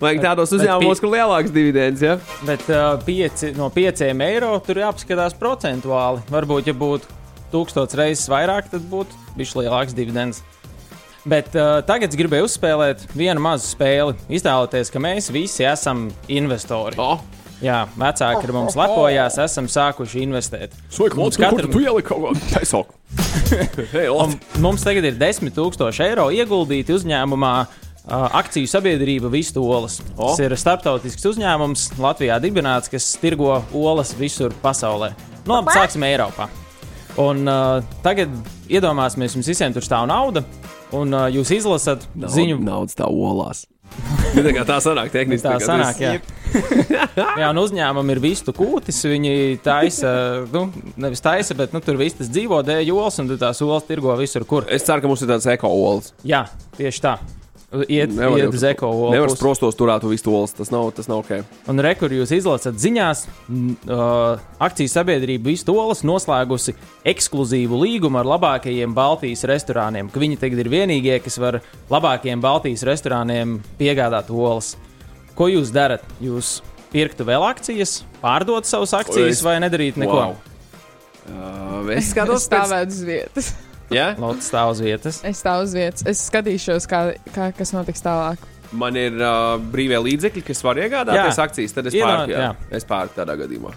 Vajag 0.00 0.20
tādos 0.24 0.52
uzņēmumos, 0.56 1.00
kur 1.02 1.12
lielāks 1.14 1.54
dividends. 1.54 2.02
Ja? 2.04 2.18
Bet 2.46 2.66
uh, 2.72 2.98
pieci, 3.06 3.52
no 3.56 3.70
pieciem 3.72 4.20
eiro 4.26 4.52
tur 4.64 4.82
jāapskatās 4.82 5.36
procentuāli. 5.38 6.22
Varbūt, 6.32 6.68
ja 6.68 6.76
būtu 6.76 7.16
tūkstots 7.52 7.96
reizes 7.98 8.28
vairāk, 8.30 8.68
tad 8.72 8.84
būtu 8.90 9.16
bijis 9.38 9.56
lielāks 9.56 9.96
dividends. 9.96 10.42
Bet 11.28 11.50
uh, 11.56 11.80
tagad 11.88 12.12
es 12.12 12.18
gribēju 12.20 12.46
uzspēlēt 12.48 13.08
vienu 13.16 13.42
mazu 13.44 13.66
spēli. 13.72 14.14
Iztēloties, 14.38 14.92
ka 14.92 15.02
mēs 15.02 15.32
visi 15.34 15.66
esam 15.68 16.08
investori. 16.30 16.96
Oh. 17.00 17.18
Jā, 17.58 17.88
vecāki 17.98 18.46
ar 18.46 18.52
mums 18.54 18.76
lepojās, 18.78 19.34
esam 19.42 19.66
sākuši 19.66 20.20
investēt. 20.28 20.76
Sveiki, 20.94 21.18
Mums 21.18 21.34
Lūdzu, 21.34 21.42
katram... 21.42 21.58
katram- 21.58 21.72
tu 21.74 21.82
ieliki 21.82 22.06
kaut 22.06 22.22
ko 22.22 22.30
Un 24.14 24.36
Lūdzu! 24.36 24.60
mums 24.64 24.86
tagad 24.86 25.08
ir 25.10 25.18
10,000 25.18 26.04
eiro 26.06 26.28
ieguldīti 26.30 26.94
uzņēmumā. 26.94 27.52
uh, 27.64 27.87
Akciju 28.08 28.68
sabiedrība 28.70 29.28
Vistu 29.32 29.62
olas. 29.68 29.98
O. 30.16 30.30
Tas 30.30 30.40
ir 30.40 30.54
starptautisks 30.56 31.26
uzņēmums, 31.28 31.90
Latvijā 32.00 32.38
dibināts, 32.40 32.88
kas 32.92 33.10
tirgo 33.20 33.58
olas 33.76 34.14
visur 34.16 34.54
pasaulē. 34.62 35.12
Nu, 35.44 35.58
labi, 35.58 35.74
sāksim 35.76 36.06
Eiropā. 36.08 36.48
Un, 37.18 37.42
uh, 37.50 37.82
tagad 38.04 38.32
iedomāsimies, 38.70 39.34
jums 39.34 39.48
visiem 39.50 39.74
tur 39.74 39.84
stāv 39.84 40.06
nauda, 40.08 40.44
un 40.94 41.12
uh, 41.12 41.26
jūs 41.34 41.50
izlasat 41.56 42.06
ziņu. 42.14 42.60
Naudas 42.64 42.98
tā 42.98 43.10
olās. 43.10 43.66
Nu, 44.36 44.42
tā 44.44 44.52
kā 44.52 44.62
tā 44.68 44.76
sanāk, 44.84 45.08
tehniski. 45.10 45.48
Tā 45.48 45.54
sanāk, 45.64 45.96
jā. 46.02 46.10
jā, 47.40 47.46
un 47.48 47.58
uzņēmumam 47.62 48.12
ir 48.12 48.20
vistu 48.22 48.52
kūtis. 48.54 49.00
Viņi 49.08 49.56
taisa, 49.64 50.10
nu, 50.52 50.66
nevis 51.00 51.24
taisa, 51.24 51.56
bet 51.58 51.72
nu, 51.74 51.80
tur 51.82 51.96
viss 51.98 52.20
tas 52.20 52.28
dzīvo 52.30 52.60
dēļ 52.68 52.92
olas, 52.92 53.16
un 53.22 53.32
tās 53.40 53.64
olas 53.64 53.88
tirgo 53.88 54.12
visur, 54.20 54.44
kur. 54.46 54.68
Es 54.68 54.84
ceru, 54.86 55.02
ka 55.02 55.10
mums 55.10 55.24
ir 55.24 55.32
tāds 55.32 55.48
eko-olas. 55.56 56.12
Jā, 56.28 56.44
tieši 56.76 57.04
tā. 57.08 57.16
Iet, 57.68 58.08
Nevar 58.16 58.38
iet 58.38 58.46
jau- 58.46 58.54
uz 58.56 58.62
eko. 58.64 58.88
Nevar 59.12 59.28
sprostos 59.28 59.76
turēt 59.76 60.00
visu 60.08 60.32
olas. 60.32 60.54
Tas 60.56 60.70
nav, 60.72 60.86
tas 60.96 61.06
nav 61.06 61.18
ok. 61.20 61.42
Un 61.68 61.76
rekur 61.84 62.08
jūs 62.08 62.30
izlasat 62.32 62.78
ziņās, 62.80 63.26
uh, 63.52 64.38
akcijas 64.58 64.94
sabiedrība 64.96 65.50
Vistolas 65.52 66.00
noslēgusi 66.00 66.72
ekskluzīvu 67.04 67.76
līgumu 67.82 68.16
ar 68.22 68.24
labākajiem 68.24 68.94
Baltijas 68.96 69.44
restorāniem. 69.44 70.08
Ka 70.10 70.18
viņi 70.18 70.38
tagad 70.40 70.58
ir 70.64 70.70
vienīgie, 70.72 71.18
kas 71.22 71.36
var 71.36 71.60
labākajiem 71.92 72.40
Baltijas 72.40 72.86
restorāniem 72.88 73.58
piegādāt 73.78 74.30
olas. 74.32 74.72
Ko 75.36 75.50
jūs 75.52 75.68
darat? 75.70 76.00
Jūs 76.24 76.62
pirktu 76.90 77.26
vēl 77.28 77.44
akcijas, 77.52 77.98
pārdot 78.24 78.64
savas 78.64 78.94
akcijas 78.96 79.36
Es- 79.36 79.42
vai 79.44 79.58
nedarīt 79.60 80.00
neko? 80.00 80.16
Wow. 80.16 80.36
Uh, 81.28 81.90
es 81.92 82.08
skatos, 82.14 82.48
pēc... 82.48 82.64
stāvēt 82.64 82.88
uz 82.96 83.02
vietas. 83.04 83.52
Ja? 83.94 84.14
Lotte 84.20 84.44
stāv 84.46 84.72
uz 84.74 84.80
vietas. 84.84 85.20
Es 85.24 85.42
stāvu 85.42 85.64
uz 85.68 85.74
vietas. 85.76 86.04
Es 86.06 86.22
skatīšos, 86.30 86.88
kā, 86.90 87.02
kā, 87.34 87.50
kas 87.56 87.72
notiks 87.76 88.02
tālāk. 88.04 88.38
man 88.72 88.96
ir 89.00 89.14
uh, 89.16 89.56
brīvie 89.72 89.96
līdzekļi, 90.04 90.42
kas 90.50 90.60
var 90.64 90.76
iegādāties 90.76 91.38
Jā. 91.38 91.44
akcijas. 91.46 91.72
Tad 91.72 91.86
es 91.88 91.94
Ienā- 91.96 92.10
pērku, 92.18 92.34
jā. 92.34 92.42
jā. 92.50 92.56
Es 92.76 92.84
pērku 92.84 93.16
tādā 93.22 93.38
gadījumā. 93.40 93.72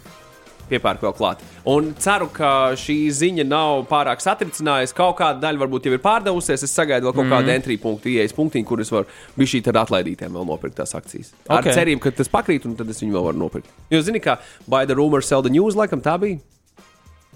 Piepērku 0.72 1.04
vēl 1.04 1.14
klāt. 1.18 1.40
Un 1.68 1.90
ceru, 2.00 2.30
ka 2.32 2.72
šī 2.80 2.96
ziņa 3.12 3.44
nav 3.44 3.82
pārāk 3.90 4.22
satricinājusi. 4.24 4.94
Kaut 4.96 5.18
kāda 5.20 5.42
daļa 5.44 5.60
varbūt 5.66 5.90
jau 5.90 5.92
ir 5.98 6.00
pārdevusies. 6.00 6.64
Es 6.64 6.72
sagaidu 6.72 7.10
vēl 7.10 7.16
kaut 7.18 7.26
mm. 7.26 7.34
Kādu 7.36 7.52
entry 7.52 7.76
punktu, 7.82 8.08
ieejas 8.08 8.32
punktiņu, 8.38 8.68
kur 8.70 8.80
es 8.80 8.92
varu 8.94 9.10
bija 9.36 9.52
šī 9.52 9.60
tad 9.68 9.76
atlaidītēm 9.82 10.32
vēl 10.32 10.48
nopirkt 10.48 10.78
tās 10.80 10.96
akcijas. 10.96 11.34
Ar 11.52 11.60
Ok. 11.60 11.74
cerību, 11.76 12.00
ka 12.06 12.14
tas 12.22 12.32
pakrīt, 12.32 12.64
un 12.70 12.78
tad 12.80 12.88
es 12.88 13.04
viņu 13.04 13.12
vēl 13.18 13.26
varu 13.28 13.42
nopirkt. 13.44 13.68
Jo, 13.92 14.00
zini, 14.00 14.24
kā 14.24 14.38
by 14.68 14.86
the 14.88 14.96
rumor 14.96 15.20
sell 15.22 15.44
the 15.44 15.52
news, 15.52 15.76
laikam 15.76 16.00
tā 16.04 16.16
bija. 16.24 16.40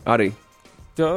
Arī. 0.08 0.32
Jā, 0.98 1.12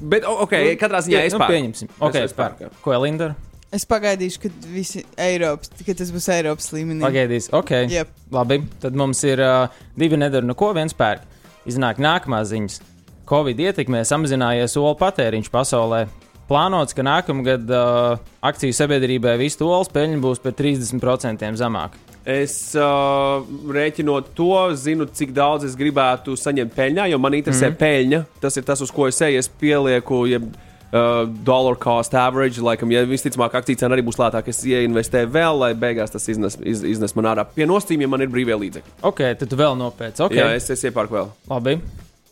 Bet, 0.00 0.24
o- 0.28 0.38
ok, 0.44 0.52
katrā 0.80 1.00
ziņā 1.04 1.20
es 1.26 1.32
nu, 1.32 1.38
pērku. 1.40 1.52
pieņemsim. 1.54 1.88
Okay, 2.00 2.24
es 2.24 2.32
pērku. 2.36 2.66
jā. 2.66 2.70
Ko 2.82 2.92
Elinda? 2.96 3.34
Es 3.72 3.84
pagaidīšu, 3.88 4.40
kad, 4.40 4.52
visi 4.72 5.02
Eiropas, 5.20 5.70
kad 5.84 5.96
tas 5.98 6.10
būs 6.14 6.28
Eiropas 6.32 6.68
līmenī. 6.72 7.02
Pagaidīs. 7.02 7.48
Ok. 7.52 7.72
Jep. 7.90 8.08
Labi, 8.32 8.60
tad 8.80 8.94
mums 8.96 9.22
ir 9.24 9.40
uh, 9.42 9.68
divi 9.98 10.16
nedara 10.20 10.46
neko, 10.46 10.72
viens 10.76 10.94
pērk. 10.96 11.24
Iznāk 11.66 11.98
nākamās 11.98 12.52
ziņas. 12.52 12.78
Covid 13.26 13.58
ietekmē 13.58 14.04
samazinājies 14.06 14.76
olu 14.78 14.94
patēriņš 15.00 15.50
pasaulē. 15.50 16.04
Plānots, 16.46 16.94
ka 16.94 17.02
nākamgad 17.02 17.66
uh, 17.74 18.20
akciju 18.46 18.72
sabiedrībai 18.76 19.34
visu 19.40 19.66
olas 19.66 19.90
peļņa 19.90 20.20
būs 20.22 20.38
par 20.44 20.54
30% 20.54 21.58
zemāka. 21.58 21.98
Es 22.26 22.74
uh, 22.74 23.44
rēķinot 23.70 24.32
to, 24.34 24.50
zinu, 24.74 25.06
cik 25.06 25.30
daudz 25.34 25.68
es 25.68 25.76
gribētu 25.78 26.34
saņemt 26.34 26.72
peļņā, 26.74 27.04
jo 27.12 27.20
man 27.22 27.36
interesē 27.38 27.68
mm 27.68 27.76
-hmm. 27.76 27.82
peļņa. 27.82 28.22
Tas 28.42 28.56
ir 28.58 28.64
tas, 28.66 28.82
uz 28.82 28.90
ko 28.90 29.06
es 29.06 29.20
eju. 29.22 29.38
Es 29.38 29.48
pielieku, 29.48 30.24
ja 30.26 30.40
uh, 30.42 31.28
dollar 31.46 31.78
cost 31.78 32.14
average, 32.18 32.58
laikam, 32.60 32.90
ja 32.90 33.04
visticamāk 33.06 33.54
akcijas 33.54 33.84
cena 33.84 33.94
arī 33.94 34.02
būs 34.02 34.18
lētāka, 34.18 34.50
es 34.50 34.64
ieinvestēju 34.66 35.30
vēl, 35.38 35.60
lai 35.62 35.72
beigās 35.74 36.10
tas 36.10 36.28
iznes, 36.28 36.58
iz, 36.66 36.82
iznes 36.82 37.14
man 37.14 37.30
ārā. 37.30 37.46
Pie 37.54 37.66
nostīm, 37.66 38.02
ja 38.02 38.08
man 38.08 38.26
ir 38.26 38.34
brīvie 38.34 38.58
līdzekļi. 38.58 38.98
Ok, 39.06 39.22
tad 39.38 39.48
tu 39.48 39.62
vēl 39.62 39.78
nopēc. 39.78 40.20
Okay. 40.26 40.42
Jā, 40.42 40.50
es, 40.58 40.70
es 40.70 40.84
iepērku 40.84 41.14
vēl. 41.14 41.32
Labi. 41.50 41.78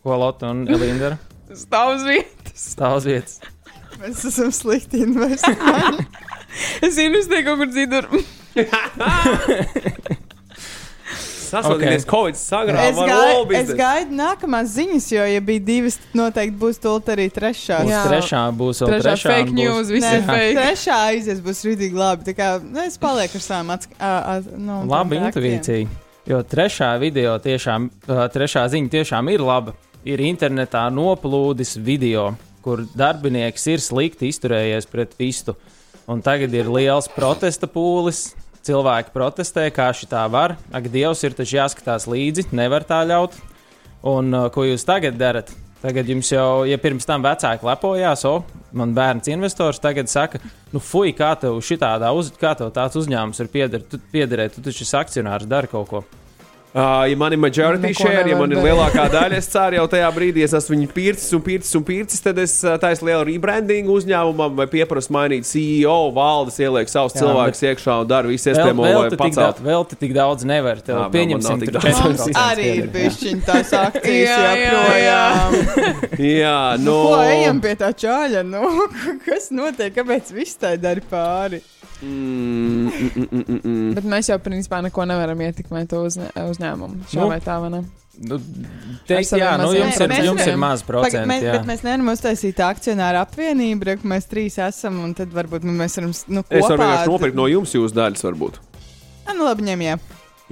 Ko 0.03 0.19
Lotte 0.19 0.51
un 0.51 0.67
Elinda 0.69 1.05
dara? 1.05 1.19
Stāv 1.65 1.95
uz 1.95 2.03
vietas. 2.03 2.71
Stāv 2.75 2.99
uz 2.99 3.07
vietas. 3.07 3.41
Mēs 4.03 4.27
esam 4.27 4.51
slikti 4.51 5.07
investori. 5.07 6.03
Es 6.87 6.95
investēju 7.03 7.45
kaut 7.49 7.59
kur 7.59 7.71
citur. 7.75 8.05
Sasodīties, 11.45 12.03
okay. 12.03 12.11
Covid 12.11 12.35
es, 12.35 12.41
sagrāva 12.51 13.05
gaidu, 13.07 13.43
man 13.53 13.59
es 13.61 13.69
gaidu 13.79 14.17
nākamās 14.19 14.71
ziņas, 14.75 15.05
jo, 15.13 15.27
ja 15.29 15.43
bija 15.45 15.63
divas, 15.63 15.99
noteikti 16.17 16.57
būs 16.59 16.81
tūlīt 16.83 17.11
arī 17.15 17.27
trešā. 17.31 17.77
Būs 17.85 17.93
Jā. 17.93 18.01
trešā, 18.09 18.41
būs 18.59 18.81
vēl 18.83 18.91
Trešā 18.91 19.05
trešā. 19.13 19.29
fake 19.35 19.51
būs- 19.53 19.59
news, 19.61 19.93
viss 19.95 20.07
Nē, 20.09 20.15
ir 20.17 20.25
fake. 20.27 20.57
trešā 20.59 20.97
aizies 21.13 21.43
būs 21.45 21.61
rītīgi 21.69 21.95
labi. 22.01 22.27
Tā 22.27 22.35
kā 22.35 22.49
nu, 22.65 22.81
es 22.83 22.99
palieku 22.99 23.39
ar 23.39 23.45
savām 23.47 23.71
atskaitīm. 23.77 24.59
Nu, 24.67 24.81
Laba 24.91 25.15
tiem 25.15 25.29
intuīcija. 25.29 25.89
Jo 26.27 26.43
trešā 26.43 26.91
video 26.99 27.39
tiešām, 27.39 27.91
trešā 28.09 28.65
ziņa 28.75 28.91
tiešām 28.97 29.31
ir 29.31 29.41
laba. 29.45 29.75
Ir 30.05 30.19
internetā 30.25 30.89
noplūdis 30.93 31.77
video, 31.79 32.35
kur 32.65 32.83
darbinieks 32.97 33.67
ir 33.71 33.79
slikti 33.79 34.29
izturējies 34.33 34.89
pret 34.91 35.13
vistu. 35.21 35.55
Un 36.09 36.21
tagad 36.21 36.53
ir 36.53 36.67
liels 36.73 37.07
protesta 37.15 37.69
pūlis. 37.71 38.33
Cilvēki 38.65 39.13
protestē, 39.13 39.67
kā 39.75 39.91
šī 39.93 40.09
tā 40.09 40.23
var. 40.33 40.57
Ak, 40.73 40.87
Dievs, 40.89 41.21
ir 41.27 41.37
taču 41.37 41.59
jāskatās 41.59 42.07
līdzi, 42.09 42.47
nevar 42.57 42.87
tā 42.89 43.03
ļaut. 43.05 43.37
Un 44.09 44.33
uh, 44.33 44.49
ko 44.53 44.65
jūs 44.65 44.87
tagad 44.89 45.19
darat? 45.21 45.53
Tagad 45.85 46.09
jums 46.09 46.31
jau, 46.33 46.65
ja 46.65 46.79
pirms 46.81 47.05
tam 47.05 47.21
vecāki 47.27 47.67
lepojās, 47.69 48.23
o, 48.25 48.39
man 48.73 48.95
bērns 48.97 49.29
investors 49.29 49.83
tagad 49.85 50.09
saka, 50.09 50.41
nu, 50.73 50.81
fuj, 50.81 51.13
kā 51.19 51.35
tev 51.37 51.59
šitādā, 51.61 52.09
uz, 52.17 52.31
kā 52.41 52.55
tev 52.57 52.71
tāds 52.73 52.97
uzņēmums 53.03 53.45
ir 53.45 53.51
pieder, 53.53 53.85
tu, 53.85 54.01
piederēt, 54.15 54.57
tu 54.57 54.65
taču 54.65 54.87
esi 54.87 54.97
akcionārs, 54.97 55.45
dari 55.45 55.69
kaut 55.69 55.91
ko. 55.91 56.01
Uh, 56.75 57.05
ja 57.07 57.15
man 57.17 57.31
ir 57.31 57.39
majority 57.39 57.87
Neko 57.87 58.03
share, 58.03 58.27
ja 58.27 58.35
man 58.35 58.51
ir 58.51 58.59
lielākā 58.59 59.05
daļa, 59.13 59.37
es 59.39 59.47
ceru, 59.47 59.77
jau 59.79 59.85
tajā 59.93 60.09
brīdī 60.17 60.43
es 60.43 60.51
esmu 60.59 60.75
viņu 60.75 60.89
pircis 60.91 61.31
un 61.37 61.43
pircis 61.47 61.77
un 61.79 61.85
pircis, 61.87 62.19
tad 62.25 62.41
es 62.43 62.57
uh, 62.67 62.73
taisu 62.83 63.07
lielu 63.07 63.21
rebrandingu 63.29 63.95
uzņēmumam 63.95 64.57
vai 64.59 64.67
pieprasu 64.73 65.15
mainīt 65.15 65.47
CEO, 65.47 65.95
valdes, 66.17 66.57
ieliek 66.59 66.91
savus 66.91 67.15
Jā, 67.15 67.21
cilvēkus 67.23 67.63
iekšā 67.69 67.99
un 68.03 68.11
dara 68.11 68.27
visu 68.27 68.51
iespējamo, 68.51 68.89
lai 68.89 69.05
tu 69.07 69.15
tik, 69.15 69.21
daudz, 69.23 69.39
paceltu. 69.39 69.67
vēl 69.69 69.87
tu 69.93 69.99
tik 70.03 70.17
daudz 70.17 70.49
nevar. 70.51 70.83
Tev 70.83 70.99
Jā, 70.99 71.05
pieņemsim, 71.15 71.63
tik 71.63 71.73
daudz. 71.77 71.87
4% 71.87 72.11
Mums 72.25 72.41
arī 72.43 72.67
ir 72.81 72.91
bijušķiņ 72.99 73.45
tās 73.47 73.71
akcijas 73.85 74.33
Jā, 74.33 74.41
jā, 74.43 74.65
joprojām. 74.65 75.57
Jā, 76.43 76.59
Nu, 76.83 76.91
nu, 76.91 76.99
ko 77.07 77.23
ejam 77.23 77.63
pie 77.63 77.77
tā 77.79 77.93
čāļa? 78.03 78.43
Nu, 78.51 78.67
kas 79.29 79.53
notiek? 79.55 79.95
Kāpēc 79.95 80.35
viss 80.35 80.59
tā 80.59 80.75
dara 80.81 81.07
pāri? 81.07 81.63
Mm, 82.03 82.89
mm, 82.89 83.11
mm, 83.15 83.27
mm, 83.31 83.45
mm, 83.49 83.61
mm. 83.65 83.93
Bet 83.97 84.05
mēs 84.11 84.29
jau 84.29 84.39
principā 84.43 84.81
neko 84.85 85.05
nevaram 85.09 85.39
ietekmēt 85.47 85.89
to 85.93 86.03
uzņē, 86.09 86.33
uzņēmumu. 86.51 87.05
Šā 87.13 87.21
Nu. 87.23 87.29
vai 87.31 87.39
tā, 87.45 87.61
vai 87.63 87.71
ne? 87.77 87.83
Nu, 88.15 88.37
teikt, 89.09 89.33
jā, 89.35 89.53
nu, 89.59 89.71
jums, 89.75 89.97
ir, 89.97 90.05
procentiem. 90.07 90.25
jums 90.29 90.47
ir 90.47 90.57
maz 90.63 90.83
procenti. 90.87 91.27
mēs, 91.27 91.43
jā. 91.43 91.55
bet 91.57 91.65
mēs 91.67 91.81
nevaram 91.83 92.11
uztaisīt 92.13 92.61
akcionāru 92.63 93.19
apvienību, 93.25 93.97
ka 94.03 94.07
mēs 94.13 94.29
trīs 94.31 94.59
esam, 94.63 95.01
un 95.03 95.15
tad 95.19 95.33
varbūt 95.35 95.65
mēs 95.67 95.97
varam 95.99 96.13
nu, 96.29 96.45
Es 96.49 96.63
varu 96.63 96.77
kopā. 96.77 96.85
vienkārši 96.85 97.11
nopirkt 97.11 97.35
no 97.41 97.47
jums 97.51 97.73
jūsu 97.75 97.95
daļas, 97.97 98.23
varbūt. 98.29 98.61
Ah, 99.27 99.33
Nu, 99.35 99.49
labi, 99.49 99.65
ņem, 99.67 99.83
jā. 99.83 99.97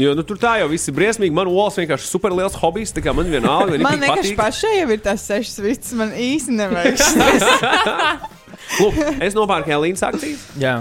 Jo 0.01 0.15
nu, 0.17 0.23
tur 0.25 0.39
tā 0.41 0.55
jau 0.59 0.69
viss 0.73 0.89
ir 0.89 0.95
briesmīgi. 0.97 1.35
Man 1.37 1.47
olas 1.53 1.77
vienkārši 1.77 2.09
super 2.09 2.33
liels 2.33 2.55
hobijs. 2.57 2.95
Tā 2.97 3.03
kā 3.05 3.13
man 3.15 3.29
vienalga, 3.29 3.77
Man 3.79 4.01
vienkārši 4.01 4.33
patīk. 4.33 4.39
pašai 4.41 4.79
jau 4.81 4.89
ir 4.91 5.03
tās 5.05 5.21
sešas 5.29 5.59
vistas, 5.61 5.93
man 5.93 6.11
īsti 6.17 6.57
nevajag. 6.57 6.97
Lūk, 8.81 8.99
es 9.21 9.35
nopērku 9.37 9.71
Elīnas 9.77 10.03
akcijas. 10.09 10.47
jā. 10.59 10.81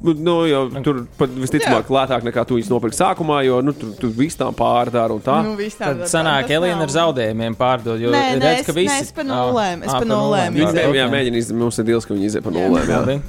Nu, 0.00 0.34
jo 0.46 0.60
tur 0.84 1.02
pat 1.18 1.32
visticamāk 1.34 1.90
lētāk 1.92 2.22
nekā 2.28 2.44
tu 2.46 2.56
viņus 2.56 2.70
nopirksi 2.70 3.02
sākumā, 3.02 3.40
jo 3.44 3.60
nu, 3.64 3.72
tur, 3.76 3.90
tur 4.00 4.12
viss 4.16 4.38
tam 4.38 4.54
pārdara 4.54 5.12
un 5.12 5.20
tā. 5.24 5.40
nu, 5.44 5.56
tā 5.58 5.90
Tad 5.90 6.04
sanāk, 6.08 6.48
Elīna 6.56 6.86
ar 6.86 6.94
zaudējumiem 6.94 7.56
pārdod. 7.58 8.00
Jo 8.00 8.12
Nē, 8.14 8.22
nē, 8.38 8.40
redz, 8.40 8.60
es- 8.60 8.66
ka 8.66 8.72
visi 8.72 8.94
nē, 8.94 9.00
es 9.02 9.12
pa 9.12 9.22
nulēm, 9.26 9.82
es 9.84 9.90
Ā, 9.92 9.98
pa 9.98 10.04
nulēm 10.08 10.56
Viņi 10.56 10.96
jā, 10.96 11.06
mēģina 11.10 11.36
izdarīt, 11.42 11.58
mums 11.58 11.78
ir 11.78 11.84
dils, 11.90 12.06
ka 12.06 12.14
viņi 12.14 12.24
iziet 12.30 12.42
pa 12.46 12.50
nulēm. 12.50 12.86
jā. 12.86 13.00
Labi. 13.00 13.20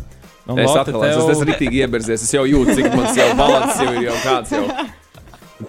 Un 0.47 0.57
Es 0.59 0.67
Lotte, 0.67 0.89
atkal 0.91 1.03
esmu, 1.05 1.29
es 1.29 1.37
esmu 1.37 1.45
rītīgi 1.51 1.81
ieberzies. 1.85 2.23
Es 2.25 2.31
jau 2.33 2.43
jūtu, 2.49 2.75
cik 2.75 2.95
mans 2.95 3.15
jau 3.15 3.27
balans 3.37 3.77
jau 3.77 3.91
ir 3.93 4.01
jau 4.09 4.15
kāds 4.25 4.49
jau. 4.51 4.65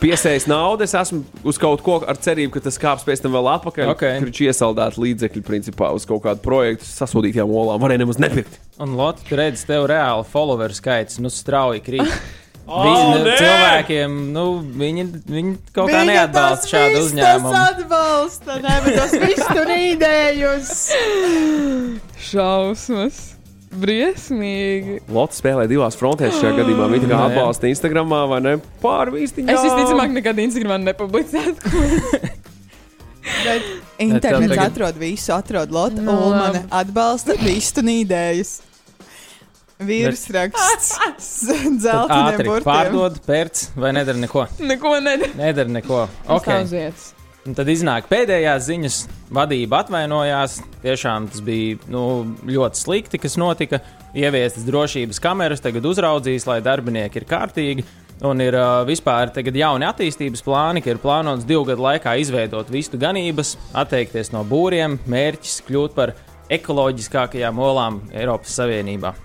Piesējis 0.01 0.47
naudu, 0.51 0.85
es 0.87 0.95
esmu 0.97 1.23
uz 1.49 1.59
kaut 1.61 1.83
ko 1.85 1.99
ar 2.09 2.17
cerību, 2.23 2.55
ka 2.55 2.63
tas 2.65 2.79
kāps 2.81 3.05
pēc 3.07 3.23
tam 3.25 3.35
vēl 3.37 3.49
atpakaļ. 3.57 3.91
Ok. 3.93 4.05
Tur 4.23 4.31
ir 4.33 4.43
iesaldēti 4.49 5.03
līdzekļi, 5.05 5.43
principā, 5.47 5.91
uz 5.97 6.07
kaut 6.09 6.23
kādu 6.25 6.41
projektu 6.45 6.89
sasodītajām 6.89 7.51
olām. 7.51 7.83
Varēja 7.83 8.05
nemaz 8.05 8.21
nepirkt. 8.23 8.61
Un 8.83 8.95
Lotte, 8.99 9.27
tu 9.29 9.37
redz, 9.39 9.67
tev 9.69 9.89
reāli 9.91 10.25
followeru 10.33 10.77
skaits 10.77 11.21
nu 11.23 11.33
strauji 11.33 11.83
krīt. 11.85 12.15
Viņi, 12.63 13.25
nē! 13.27 13.33
cilvēkiem, 13.41 14.13
nu, 14.33 14.43
viņi, 14.79 15.03
viņi 15.27 15.55
kaut 15.75 15.91
kā 15.91 15.97
Viņa 15.99 16.05
neatbalsta 16.13 16.71
šādu 16.71 17.01
uzņēmumu. 17.09 17.51
atbalsta, 17.59 18.61
nevis 18.63 18.95
tos 19.01 19.17
visus 19.19 19.51
tur 19.51 19.73
īdējus. 19.91 20.71
Šausmas. 22.31 23.19
Briesmīgi. 23.73 24.99
Lotte 25.13 25.39
spēlē 25.39 25.65
divās 25.71 25.97
frontēs 25.97 26.37
šajā 26.41 26.59
gadījumā. 26.61 26.89
Viņa 26.93 27.09
kā 27.09 27.15
jā. 27.15 27.29
atbalsta 27.31 27.71
Instagram 27.71 28.13
vai 28.31 28.41
ne? 28.45 28.57
Pārvīsti. 28.83 29.47
Es 29.49 29.63
visticamāk 29.65 30.13
nekad 30.19 30.43
Instagramā 30.45 30.81
nepublicētu. 30.83 31.73
Bet 33.23 33.63
internets 34.03 34.51
tagad- 34.51 34.73
atrod 34.73 34.99
visu, 34.99 35.31
atrod 35.33 35.73
lotu, 35.73 36.03
Nu, 36.03 36.13
un 36.27 36.37
man 36.37 36.61
atbalsta 36.75 37.39
visu 37.39 37.81
īdējus. 37.87 38.61
Vīrs 39.83 40.29
raksts, 40.31 41.31
zelta 41.85 42.45
pārdod, 42.63 43.19
pērc 43.27 43.65
vai 43.75 43.91
nedara 43.97 44.19
neko. 44.21 44.47
Neko 44.63 44.95
nedara. 45.03 45.33
Nedara 45.39 45.75
neko. 45.81 46.05
Okay. 46.29 46.63
Okay. 46.63 47.22
Un 47.43 47.57
tad 47.59 47.67
iznāk 47.73 48.07
pēdējās 48.07 48.69
ziņas, 48.69 48.97
vadība 49.35 49.81
atvainojās. 49.83 50.61
Tiešām 50.85 51.27
tas 51.33 51.43
bija 51.43 51.81
nu, 51.91 52.05
ļoti 52.47 52.79
slikti, 52.79 53.19
kas 53.23 53.35
notika. 53.41 53.81
Ieviestas 54.15 54.67
drošības 54.69 55.19
kameras, 55.25 55.63
tagad 55.65 55.87
uzraudzīs, 55.89 56.47
lai 56.47 56.61
darbinieki 56.63 57.19
ir 57.19 57.27
kārtīgi. 57.27 57.87
Un 58.23 58.39
ir 58.45 58.55
uh, 58.55 58.85
vispār 58.87 59.33
tagad 59.35 59.57
jauni 59.59 59.89
attīstības 59.89 60.45
plāni, 60.47 60.83
ka 60.85 60.93
ir 60.93 61.01
plānots 61.03 61.47
divu 61.49 61.65
gadu 61.67 61.83
laikā 61.83 62.15
izveidot 62.23 62.71
vistu 62.71 63.01
ganības, 63.01 63.57
atteikties 63.75 64.31
no 64.31 64.45
būriem, 64.47 65.01
mērķis 65.11 65.65
kļūt 65.67 65.97
par 65.97 66.15
ekoloģiskākajām 66.53 67.59
olām 67.59 67.99
Eiropas 68.15 68.55
Savienībā. 68.61 69.17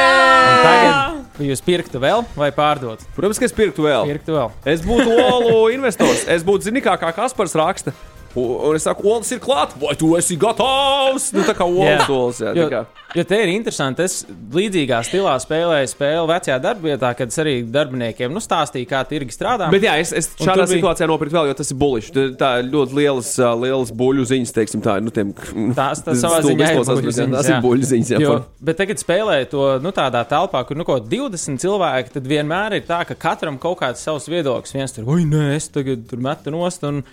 Un 0.00 0.64
tagad 0.64 1.13
jūs 1.42 1.62
pirktu 1.64 1.98
vēl 2.02 2.22
vai 2.38 2.50
pārdot? 2.54 3.02
Protams, 3.16 3.40
ka 3.40 3.48
es 3.48 3.54
pirktu 3.56 3.86
vēl. 3.86 4.06
Pirktu 4.12 4.36
vēl. 4.36 4.52
Es 4.70 4.84
būtu 4.86 5.14
olu 5.18 5.68
investors. 5.74 6.26
Es 6.30 6.46
būtu 6.46 6.68
zini, 6.68 6.82
kā, 6.84 6.94
kā 7.00 7.10
Kaspars 7.16 7.56
raksta. 7.58 7.94
Un 8.36 8.74
es 8.74 8.82
saku, 8.82 9.06
olas 9.12 9.30
ir 9.30 9.38
klāta, 9.38 9.76
vai 9.78 9.94
tu 9.98 10.08
esi 10.18 10.34
gatavs? 10.40 11.28
Nu, 11.36 11.44
tā 11.46 11.54
kā 11.54 11.66
olas. 11.68 12.40
Jā, 12.42 12.54
Jo, 12.54 12.80
jo 13.14 13.24
te 13.30 13.36
ir 13.44 13.50
interesanti, 13.52 14.02
es 14.02 14.24
līdzīgā 14.26 14.98
stilā 15.06 15.36
spēlēju 15.38 15.90
spēli 15.92 16.24
vecajā 16.32 16.56
darbvietā, 16.64 17.12
kad 17.14 17.30
es 17.30 17.38
arī 17.38 17.52
darbiniekiem 17.70 18.32
nu, 18.34 18.42
stāstīju, 18.42 18.88
kā 18.90 19.04
tirgi 19.06 19.30
strādā. 19.36 19.68
Bet 19.70 19.86
jā, 19.86 19.94
es, 20.02 20.10
es 20.12 20.28
šādā 20.34 20.64
tur 20.64 20.66
bija- 20.66 20.80
situācijā 20.80 21.06
nopirku 21.12 21.36
vēl, 21.36 21.46
jo 21.52 21.54
tas 21.60 21.70
ir 21.70 21.78
buļbuļs. 21.78 22.10
Tā 22.40 22.50
ir 22.58 22.70
ļoti 22.74 22.98
lielas, 22.98 23.30
lielas 23.62 23.92
buļbuļu 23.94 24.26
ziņas, 24.32 24.54
teiksim, 24.58 24.82
tā 24.82 24.96
ir. 24.98 25.06
Nu, 25.06 25.14
tiem, 25.14 25.30
Tās- 25.78 26.02
tas 26.04 26.18
savā 26.18 26.42
ziņā 26.42 26.70
ir 26.74 26.80
jā, 26.80 26.84
ziņas, 26.90 27.34
tās 27.38 27.50
ir 27.54 27.60
buļbuļu 27.62 27.90
ziņas. 27.94 28.12
Jā, 28.16 28.22
Jo, 28.24 28.34
bet 28.60 28.76
tagad 28.82 28.98
spēlēju 28.98 29.50
to 29.54 29.68
nu, 29.84 29.92
tādā 29.94 30.24
telpā, 30.26 30.64
kur 30.66 30.76
nu, 30.76 30.84
kaut 30.84 31.06
20 31.08 31.62
cilvēki. 31.62 32.14
Tad 32.18 32.26
vienmēr 32.26 32.80
ir 32.80 32.82
tā, 32.88 33.04
ka 33.06 33.14
katram 33.14 33.58
kaut 33.62 33.78
kāds 33.78 34.02
savs 34.02 34.26
viedoklis. 34.26 34.74
Viens 34.74 34.92
tur, 34.92 35.04
oi, 35.06 35.22
nē, 35.28 35.54
es 35.54 35.68
tagad 35.68 36.08
tur 36.10 36.18
metu 36.18 36.50
nost. 36.50 36.82
Un, 36.84 37.04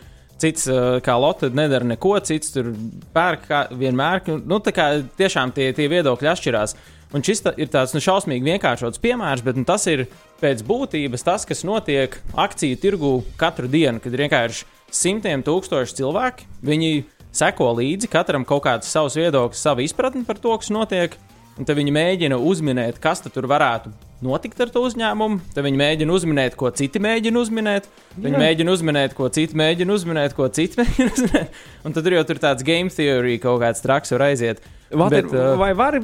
Cits, 0.42 0.66
uh, 0.72 0.98
kā 1.06 1.18
Lotte, 1.22 1.52
nedara 1.54 1.86
neko, 1.86 2.16
cits 2.26 2.56
tur 2.56 2.72
pērk 3.14 3.46
vienmēr. 3.78 4.24
Nu, 4.42 4.58
tā 4.64 4.74
kā 4.74 4.88
tiešām 5.20 5.54
tie, 5.54 5.70
tie 5.78 5.86
viedokļi 5.92 6.32
atšķirās. 6.32 6.76
Un 7.12 7.26
šis 7.28 7.44
ta, 7.44 7.52
ir 7.60 7.68
tāds 7.72 7.92
nu, 7.92 8.00
šausmīgi 8.04 8.48
vienkāršots 8.48 9.02
piemērs, 9.04 9.44
bet 9.44 9.58
nu, 9.60 9.66
tas 9.68 9.84
ir 9.92 10.06
pēc 10.42 10.64
būtības 10.66 11.26
tas, 11.28 11.46
kas 11.48 11.66
notiek 11.68 12.16
akciju 12.40 12.80
tirgu 12.80 13.12
katru 13.40 13.68
dienu, 13.72 14.00
kad 14.00 14.16
ir 14.16 14.24
vienkārši 14.26 14.70
simtiem 14.96 15.44
tūkstoši 15.44 15.98
cilvēki. 16.00 16.48
Viņi 16.66 16.94
seko 17.36 17.72
līdzi, 17.78 18.10
katram 18.12 18.48
kaut 18.48 18.64
kāds 18.68 18.92
savs 18.92 19.20
viedoklis, 19.20 19.60
savu 19.60 19.84
izpratni 19.84 20.24
par 20.28 20.40
to, 20.40 20.56
kas 20.60 20.72
notiek. 20.72 21.20
Tad 21.68 21.78
viņi 21.78 21.92
mēģina 21.94 22.38
uzminēt, 22.42 22.98
kas 23.04 23.22
tur 23.26 23.46
varētu 23.52 23.92
notikt 24.26 24.60
ar 24.62 24.70
to 24.74 24.82
uzņēmumu. 24.88 25.40
Tad 25.54 25.66
viņi 25.66 25.80
mēģina 25.82 26.14
uzminēt, 26.16 26.56
ko 26.58 26.70
citi 26.78 27.02
mēģina 27.02 27.42
uzminēt. 27.42 27.88
Viņi 28.22 28.42
mēģina 28.42 28.74
uzminēt, 28.76 29.16
ko 29.18 29.30
citi 29.34 29.58
mēģina 29.58 29.94
uzminēt, 29.98 30.36
ko 30.38 30.48
citi 30.54 30.78
mēģina 30.82 31.14
uzminēt. 31.16 31.60
Un 31.86 31.96
tad 31.98 32.10
ir 32.10 32.18
jau 32.20 32.24
tur 32.32 32.42
tāds 32.44 32.66
game 32.66 32.90
theory, 32.94 33.38
kaut 33.42 33.62
kāds 33.64 33.84
traks 33.86 34.14
var 34.16 34.28
aiziet. 34.32 34.62
Valter, 34.92 35.24
Bet, 35.24 35.32
uh, 35.38 35.54
vai 35.56 35.70
vari 35.80 36.02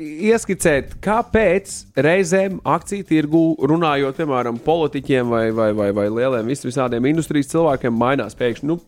ieskicēt, 0.00 0.94
kāpēc 1.04 1.74
reizēm 2.00 2.60
akciju 2.64 3.04
tirgu 3.10 3.42
runājot, 3.68 4.16
piemēram, 4.16 4.60
politiķiem 4.64 5.28
vai, 5.28 5.42
vai, 5.52 5.70
vai, 5.76 5.90
vai 5.96 6.06
lieliem 6.08 6.48
vis- 6.48 6.64
visādiem 6.64 7.04
industrijas 7.10 7.50
cilvēkiem, 7.52 7.92
mainās 8.00 8.38
pēkšņi 8.38 8.70
nu, 8.70 8.78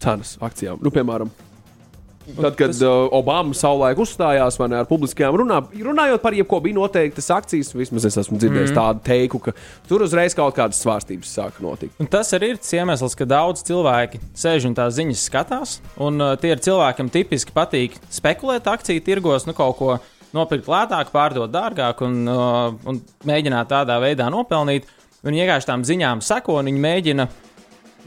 cenas 0.00 0.36
akcijām? 0.46 0.78
Nu, 0.84 0.92
piemēram, 0.94 1.32
Tad, 2.36 2.56
kad 2.58 2.72
tas- 2.72 2.82
uh, 2.84 3.08
Obama 3.16 3.56
savulaik 3.56 3.98
uzstājās 4.00 4.58
ne, 4.62 4.78
ar 4.80 4.88
publiskajām 4.88 5.38
runām, 5.40 5.70
runājot 5.72 6.22
par 6.22 6.36
jebko, 6.36 6.60
bija 6.64 6.78
noteiktas 6.78 7.30
akcijas. 7.34 7.72
Vismaz 7.74 8.06
es 8.08 8.18
esmu 8.20 8.38
dzirdējis 8.38 8.72
mm. 8.72 8.78
tādu 8.78 9.04
teiku, 9.06 9.40
ka 9.42 9.54
tur 9.88 10.04
uzreiz 10.06 10.36
kaut 10.36 10.56
kādas 10.56 10.80
svārstības 10.84 11.34
sāka 11.38 11.64
notikt. 11.64 11.96
Un 12.00 12.10
tas 12.10 12.30
arī 12.36 12.54
ir 12.54 12.62
iemesls, 12.80 13.16
ka 13.18 13.28
daudz 13.28 13.64
cilvēki 13.68 14.22
sēž 14.36 14.68
un 14.70 14.78
tās 14.78 14.96
ziņas 14.98 15.26
skatās. 15.30 15.76
Un 16.00 16.20
uh, 16.20 16.36
tie 16.40 16.54
ir 16.54 16.62
cilvēkiem 16.62 17.10
tipiski 17.12 17.54
patīk 17.56 17.98
spekulēt 18.12 18.70
akciju 18.70 19.04
tirgos, 19.06 19.48
nu 19.48 19.56
kaut 19.56 19.78
ko 19.80 19.98
nopirkt 20.36 20.70
lētāk, 20.70 21.10
pārdot 21.14 21.50
dārgāk 21.50 22.02
un, 22.06 22.22
uh, 22.30 22.72
un 22.88 23.00
mēģināt 23.28 23.70
tādā 23.72 23.98
veidā 24.02 24.30
nopelnīt. 24.32 24.88
Viņi 25.26 25.42
vienkārši 25.42 25.68
tām 25.68 25.82
ziņām 25.84 26.22
seko 26.24 26.60
un 26.60 26.70
viņi 26.70 26.80
mēģina. 26.80 27.26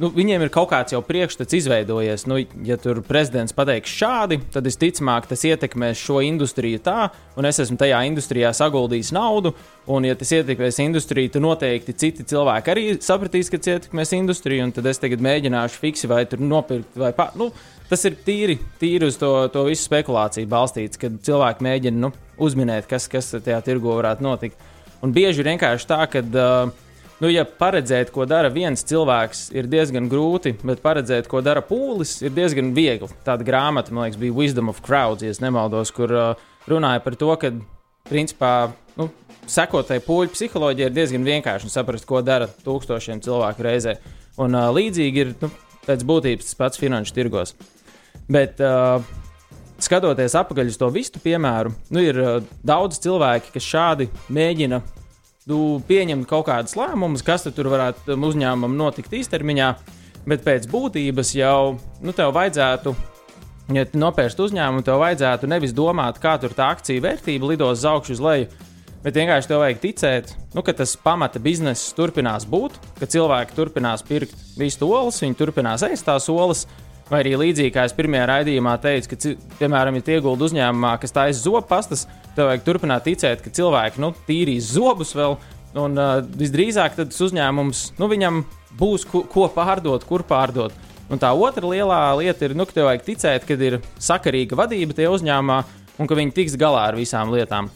Nu, 0.02 0.10
viņiem 0.10 0.42
ir 0.42 0.50
kaut 0.54 0.72
kāds 0.72 0.94
jau 0.96 1.04
priekšstats 1.06 1.54
izveidojies. 1.54 2.24
Nu, 2.30 2.40
ja 2.66 2.78
tur 2.82 3.04
prezidents 3.06 3.54
pateiks 3.54 3.92
šādi, 3.94 4.40
tad 4.54 4.66
visticamāk 4.66 5.28
tas 5.30 5.44
ietekmēs 5.46 6.02
šo 6.02 6.18
industriju 6.26 6.82
tā, 6.82 7.12
un 7.38 7.46
es 7.46 7.62
esmu 7.62 7.78
tajā 7.78 8.00
industrijā 8.10 8.50
saguldījis 8.58 9.14
naudu. 9.14 9.54
Un, 9.94 10.08
ja 10.08 10.16
tas 10.18 10.32
ietekmēs 10.34 10.80
industriju, 10.82 11.36
tad 11.36 11.46
noteikti 11.46 11.94
citi 12.00 12.26
cilvēki 12.34 12.74
arī 12.74 12.86
sapratīs, 13.06 13.52
ka 13.54 13.60
tas 13.60 13.76
ietekmēs 13.76 14.16
industriju, 14.18 14.66
un 14.66 14.74
tad 14.74 14.90
es 14.90 15.02
tagad 15.04 15.22
mēģināšu 15.26 15.82
fiksi 15.84 16.10
vai 16.10 16.24
tur 16.32 16.42
nopirkt. 16.42 16.98
Vai 16.98 17.12
pa, 17.18 17.30
nu, 17.38 17.52
tas 17.92 18.08
ir 18.10 18.18
tīri, 18.26 18.58
tīri 18.82 19.12
uz 19.12 19.20
to, 19.22 19.34
to 19.54 19.68
visu 19.68 19.86
spekulāciju 19.86 20.50
balstīts, 20.50 21.02
kad 21.02 21.22
cilvēki 21.28 21.68
mēģina 21.68 22.08
nu, 22.08 22.10
uzminēt, 22.42 22.90
kas, 22.90 23.06
kas 23.12 23.36
tajā 23.36 23.62
tirgo 23.68 24.00
varētu 24.00 24.26
notikt. 24.26 24.72
Un 25.04 25.14
bieži 25.14 25.44
ir 25.44 25.54
vienkārši 25.54 25.94
tā, 25.94 26.02
ka. 26.10 26.26
Uh, 26.34 26.80
Nu, 27.22 27.30
ja 27.30 27.44
paredzēt, 27.46 28.10
ko 28.12 28.26
dara 28.28 28.50
viens 28.52 28.82
cilvēks, 28.90 29.46
ir 29.56 29.68
diezgan 29.72 30.10
grūti, 30.12 30.56
bet 30.66 30.82
paredzēt, 30.84 31.30
ko 31.32 31.44
dara 31.46 31.62
pūlis, 31.64 32.18
ir 32.26 32.34
diezgan 32.34 32.74
viegli. 32.76 33.10
Tāda 33.28 33.46
grāmata, 33.48 33.94
man 33.94 34.08
liekas, 34.08 34.20
bija 34.20 34.36
Wisdom 34.36 34.72
of 34.72 34.82
Crowds, 34.84 35.24
ja 35.24 35.34
nemaldos, 35.44 35.94
kur 35.96 36.12
uh, 36.12 36.42
runāja 36.68 37.04
par 37.06 37.18
to, 37.20 37.30
ka, 37.40 37.54
principā, 38.10 38.54
nu, 39.00 39.08
sekotai 39.48 40.00
pūļu 40.04 40.34
psiholoģija 40.34 40.90
ir 40.90 40.96
diezgan 40.96 41.28
vienkārši 41.28 41.72
saprast, 41.72 42.08
ko 42.10 42.24
dara 42.26 42.50
tūkstošiem 42.66 43.22
cilvēku 43.24 43.68
reizē. 43.68 44.00
Un 44.42 44.58
uh, 44.58 44.72
līdzīgi 44.74 45.24
ir 45.24 45.36
nu, 45.44 45.52
pēc 45.86 46.04
būtības 46.10 46.50
tas 46.50 46.60
pats 46.60 46.82
finanšu 46.82 47.16
tirgos. 47.16 47.54
Bet, 48.32 48.58
uh, 48.64 49.06
skatoties 49.84 50.36
atpakaļ 50.40 50.74
uz 50.74 50.82
to 50.82 50.90
vistu 50.94 51.22
piemēru, 51.24 51.72
nu, 51.94 52.04
ir 52.04 52.20
uh, 52.20 52.36
daudz 52.66 53.00
cilvēki, 53.04 53.54
kas 53.54 53.70
šādi 53.70 54.10
mēģina 54.34 54.82
tu 55.48 55.60
pieņemt 55.88 56.28
kaut 56.30 56.48
kādus 56.48 56.78
lēmumus, 56.80 57.24
kas 57.26 57.48
tur 57.50 57.70
varētu 57.74 58.08
tam 58.08 58.28
uzņēmumam 58.28 58.76
notikt 58.80 59.16
īstermiņā, 59.20 59.70
bet 60.30 60.44
pēc 60.46 60.68
būtības 60.72 61.34
jau 61.36 61.76
nu, 62.04 62.16
tev 62.16 62.34
vajadzētu. 62.36 62.96
Ja 63.74 63.86
tu 63.88 64.00
nopērci 64.00 64.42
uzņēmumu, 64.44 64.84
tev 64.84 65.00
vajadzētu 65.00 65.48
nevis 65.48 65.72
domāt, 65.76 66.20
kā 66.24 66.36
tur 66.40 66.52
tā 66.56 66.74
akciju 66.76 67.04
vērtība 67.04 67.54
lidos 67.54 67.80
uz 67.80 67.86
augšu, 67.88 68.18
uz 68.18 68.24
leju, 68.24 68.48
bet 69.06 69.20
vienkārši 69.20 69.50
tev 69.52 69.62
vajag 69.64 69.80
ticēt, 69.84 70.34
nu, 70.56 70.64
ka 70.68 70.76
tas 70.76 70.98
pamata 71.00 71.40
bizness 71.44 71.94
turpinās 71.96 72.48
būt, 72.50 72.76
ka 73.00 73.08
cilvēki 73.08 73.56
turpinās 73.56 74.04
pirkt 74.08 74.36
visu 74.60 74.90
olas, 74.92 75.22
viņi 75.24 75.40
turpinās 75.40 75.86
ēst 75.88 76.08
tās 76.10 76.28
olas. 76.32 76.68
Vai 77.12 77.20
arī 77.20 77.34
līdzīgi, 77.36 77.72
kā 77.76 77.84
es 77.84 77.94
pirmajā 77.94 78.26
raidījumā 78.30 78.78
teicu, 78.82 79.12
ka, 79.12 79.34
piemēram, 79.60 79.98
ja 80.00 80.16
iegulda 80.16 80.48
uzņēmumā, 80.48 80.94
kas 81.02 81.12
taisa 81.14 81.44
zobu 81.44 81.66
pastas, 81.68 82.06
tev 82.36 82.50
vajag 82.50 82.66
turpināt 82.66 83.06
ticēt, 83.08 83.44
ka 83.44 83.54
cilvēki 83.54 84.02
nu, 84.04 84.14
tīrīs 84.28 84.74
zobus 84.76 85.14
vēl. 85.18 85.38
Un 85.80 85.98
uh, 85.98 86.20
visdrīzāk 86.38 87.00
tas 87.00 87.22
uzņēmums, 87.26 87.86
nu, 87.98 88.10
viņam 88.12 88.44
būs 88.78 89.08
ko, 89.10 89.24
ko 89.30 89.48
pārdot, 89.54 90.06
kur 90.06 90.26
pārdot. 90.28 90.76
Un 91.12 91.22
tā 91.22 91.32
otra 91.36 91.70
lielā 91.70 92.02
lieta 92.20 92.48
ir, 92.48 92.54
nu, 92.58 92.66
ka 92.70 92.78
tev 92.78 92.88
vajag 92.90 93.08
ticēt, 93.08 93.48
ka 93.48 93.58
ir 93.58 93.80
sakarīga 94.02 94.58
vadība 94.58 94.96
tajā 94.98 95.12
uzņēmumā 95.18 95.58
un 96.00 96.10
ka 96.10 96.18
viņi 96.18 96.36
tiks 96.36 96.56
galā 96.60 96.88
ar 96.90 96.98
visām 96.98 97.34
lietām. 97.34 97.70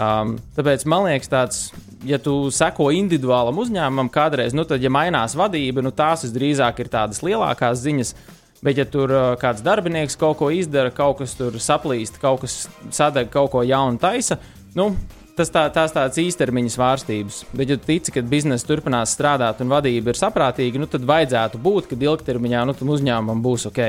Um, 0.00 0.36
tāpēc 0.56 0.86
man 0.88 1.08
liekas, 1.08 1.30
tāds, 1.30 1.62
ja 2.06 2.18
tu 2.22 2.48
seko 2.54 2.88
individuālam 2.94 3.58
uzņēmumam, 3.60 4.08
kādreiz, 4.14 4.54
nu, 4.56 4.64
tad, 4.64 4.82
ja 4.82 4.92
mainās 4.92 5.34
vadība, 5.38 5.82
nu, 5.84 5.92
tās 5.94 6.24
visdrīzāk 6.24 6.80
ir 6.80 6.90
tādas 6.92 7.22
lielākās 7.26 7.82
ziņas. 7.82 8.14
Bet, 8.60 8.76
ja 8.76 8.84
tur 8.84 9.12
kāds 9.40 9.62
darbinieks 9.64 10.18
kaut 10.20 10.36
ko 10.42 10.50
izdara, 10.52 10.92
kaut 10.92 11.22
kas 11.22 11.32
tur 11.38 11.56
saplīst, 11.56 12.20
kaut 12.20 12.42
kas 12.42 12.66
sadeg, 12.92 13.30
kaut 13.32 13.54
ko 13.54 13.64
jaunu 13.64 13.96
taisa, 14.00 14.36
nu, 14.76 14.90
tas 15.36 15.48
tā, 15.52 15.64
tās 15.72 15.94
tādas 15.96 16.20
īstermiņa 16.20 16.74
svārstības. 16.74 17.42
Bet, 17.56 17.72
ja 17.72 17.78
tu 17.80 17.88
tici, 17.88 18.12
ka 18.12 18.22
biznesa 18.26 18.68
turpinās 18.68 19.16
strādāt 19.16 19.62
un 19.64 19.72
vadība 19.72 20.12
ir 20.12 20.20
saprātīga, 20.20 20.80
nu, 20.82 20.88
tad 20.90 21.08
vajadzētu 21.08 21.60
būt, 21.62 21.88
ka 21.88 21.96
ilgtermiņā 21.96 22.64
nu, 22.68 22.76
tam 22.76 22.92
uzņēmumam 22.92 23.40
būs 23.44 23.70
ok. 23.70 23.80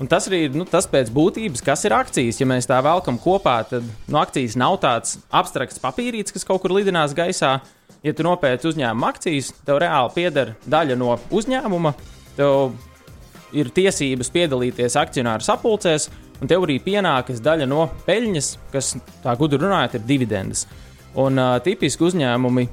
Un 0.00 0.08
tas 0.10 0.24
arī 0.26 0.46
ir 0.48 0.56
nu, 0.56 0.64
tas 0.66 0.88
pēc 0.90 1.12
būtības, 1.14 1.60
kas 1.62 1.84
ir 1.86 1.94
akcijas. 1.94 2.40
Ja 2.40 2.46
mēs 2.48 2.66
tā 2.66 2.80
velkam 2.82 3.20
kopā, 3.22 3.60
tad 3.68 3.84
nu, 3.84 4.16
akcijas 4.18 4.56
nav 4.58 4.80
tāds 4.82 5.18
abstrakts 5.30 5.78
papīrītis, 5.82 6.34
kas 6.34 6.48
kaut 6.48 6.64
kur 6.64 6.74
lidinās 6.74 7.14
gaisā. 7.14 7.58
Ja 8.02 8.14
tu 8.16 8.24
nopērci 8.26 8.72
uzņēmuma 8.72 9.12
akcijas, 9.12 9.52
tev 9.62 9.78
reāli 9.84 10.10
pieder 10.16 10.56
daļa 10.66 10.96
no 10.98 11.20
uzņēmuma, 11.30 11.92
tev 12.40 12.72
ir 13.56 13.72
tiesības 13.74 14.30
piedalīties 14.32 14.96
akcionāru 15.00 15.44
sapulcēs, 15.46 16.08
un 16.40 16.50
tev 16.50 16.66
arī 16.66 16.78
pienākas 16.82 17.42
daļa 17.44 17.68
no 17.70 17.86
peļņas, 18.06 18.52
kas, 18.72 18.94
tā 19.24 19.34
gudri 19.38 19.60
runājot, 19.62 19.98
ir 19.98 20.06
dividendes. 20.08 20.66
Un 21.20 21.38
uh, 21.38 21.58
tipiski 21.64 22.06
uzņēmumi 22.08 22.68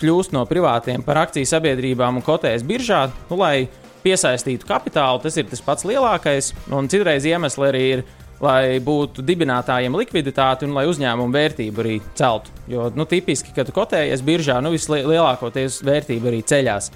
kļūst 0.00 0.34
no 0.34 0.42
privātiem 0.48 1.04
par 1.06 1.20
akciju 1.26 1.48
sabiedrībām 1.48 2.18
un 2.18 2.24
kotējas 2.24 2.64
biržā, 2.66 3.04
nu, 3.30 3.38
lai 3.40 3.68
piesaistītu 4.04 4.68
kapitālu. 4.68 5.20
Tas 5.24 5.36
ir 5.36 5.48
tas 5.50 5.62
pats 5.64 5.86
lielākais, 5.88 6.54
un 6.74 6.88
citreiz 6.90 7.26
iemesli 7.28 7.68
arī 7.68 7.84
ir, 7.96 8.04
lai 8.40 8.80
būtu 8.80 9.20
dibinātājiem 9.26 9.96
likviditāte 10.00 10.64
un 10.64 10.72
lai 10.78 10.86
uzņēmumu 10.88 11.36
vērtību 11.36 11.82
arī 11.82 11.98
celtu. 12.16 12.52
Jo, 12.72 12.88
nu, 12.96 13.04
tipiski, 13.08 13.52
kad 13.56 13.68
tu 13.68 13.76
kotējies 13.76 14.24
biržā, 14.24 14.56
nu, 14.64 14.72
vislielākoties 14.72 15.82
vērtība 15.84 16.32
arī 16.32 16.40
ceļās. 16.48 16.88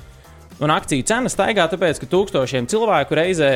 Un 0.64 0.72
akciju 0.72 1.04
cena 1.04 1.28
staigā 1.28 1.66
tāpēc, 1.68 1.98
ka 2.00 2.06
tūkstošiem 2.08 2.64
cilvēku 2.72 3.16
reizē 3.18 3.48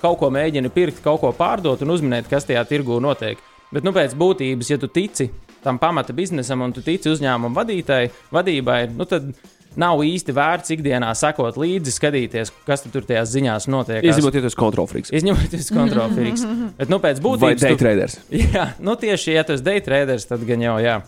kaut 0.00 0.18
ko 0.18 0.32
mēģina 0.34 0.72
pirkt, 0.74 0.98
kaut 1.04 1.20
ko 1.22 1.30
pārdot 1.36 1.84
un 1.84 1.92
uzminēt, 1.94 2.26
kas 2.30 2.48
tajā 2.48 2.64
tirgū 2.66 2.98
notiek. 3.02 3.38
Bet, 3.70 3.86
nu, 3.86 3.92
pēc 3.94 4.16
būtības, 4.18 4.72
ja 4.72 4.78
tu 4.82 4.90
tici 4.90 5.28
tam 5.62 5.78
pamata 5.82 6.14
biznesam 6.14 6.64
un 6.66 6.74
tu 6.74 6.82
tici 6.82 7.10
uzņēmumu 7.10 7.54
vadītāji, 7.54 8.10
vadībai, 8.34 8.80
nu, 8.98 9.06
tad 9.06 9.30
nav 9.78 10.02
īsti 10.06 10.34
vērts 10.34 10.74
ikdienā 10.74 11.12
sekot 11.18 11.58
līdzi, 11.60 11.94
skatīties, 11.94 12.52
kas 12.66 12.82
tur 12.90 13.06
tajās 13.06 13.30
ziņās 13.34 13.68
notiek. 13.70 14.02
Izņemot, 14.06 14.38
ja 14.38 14.44
tas 14.46 14.56
ir 14.56 14.60
kontrolfrīks. 14.62 15.14
Izņemot, 15.20 15.46
ja 15.46 15.52
tas 15.54 15.70
ir 15.70 15.78
kontrolfrīks. 15.78 16.46
Bet, 16.80 16.90
nu, 16.92 16.98
pēc 17.02 17.22
būtības. 17.22 17.62
Vai 17.62 17.72
daytraders? 17.76 18.18
Jā, 18.56 18.68
nu, 18.82 18.98
tieši, 18.98 19.36
ja 19.36 19.46
tas 19.46 19.62
ir 19.62 19.68
daytraders, 19.70 20.26
tad 20.30 20.42
gan 20.48 20.66
jau, 20.66 20.78
jā. 20.82 21.00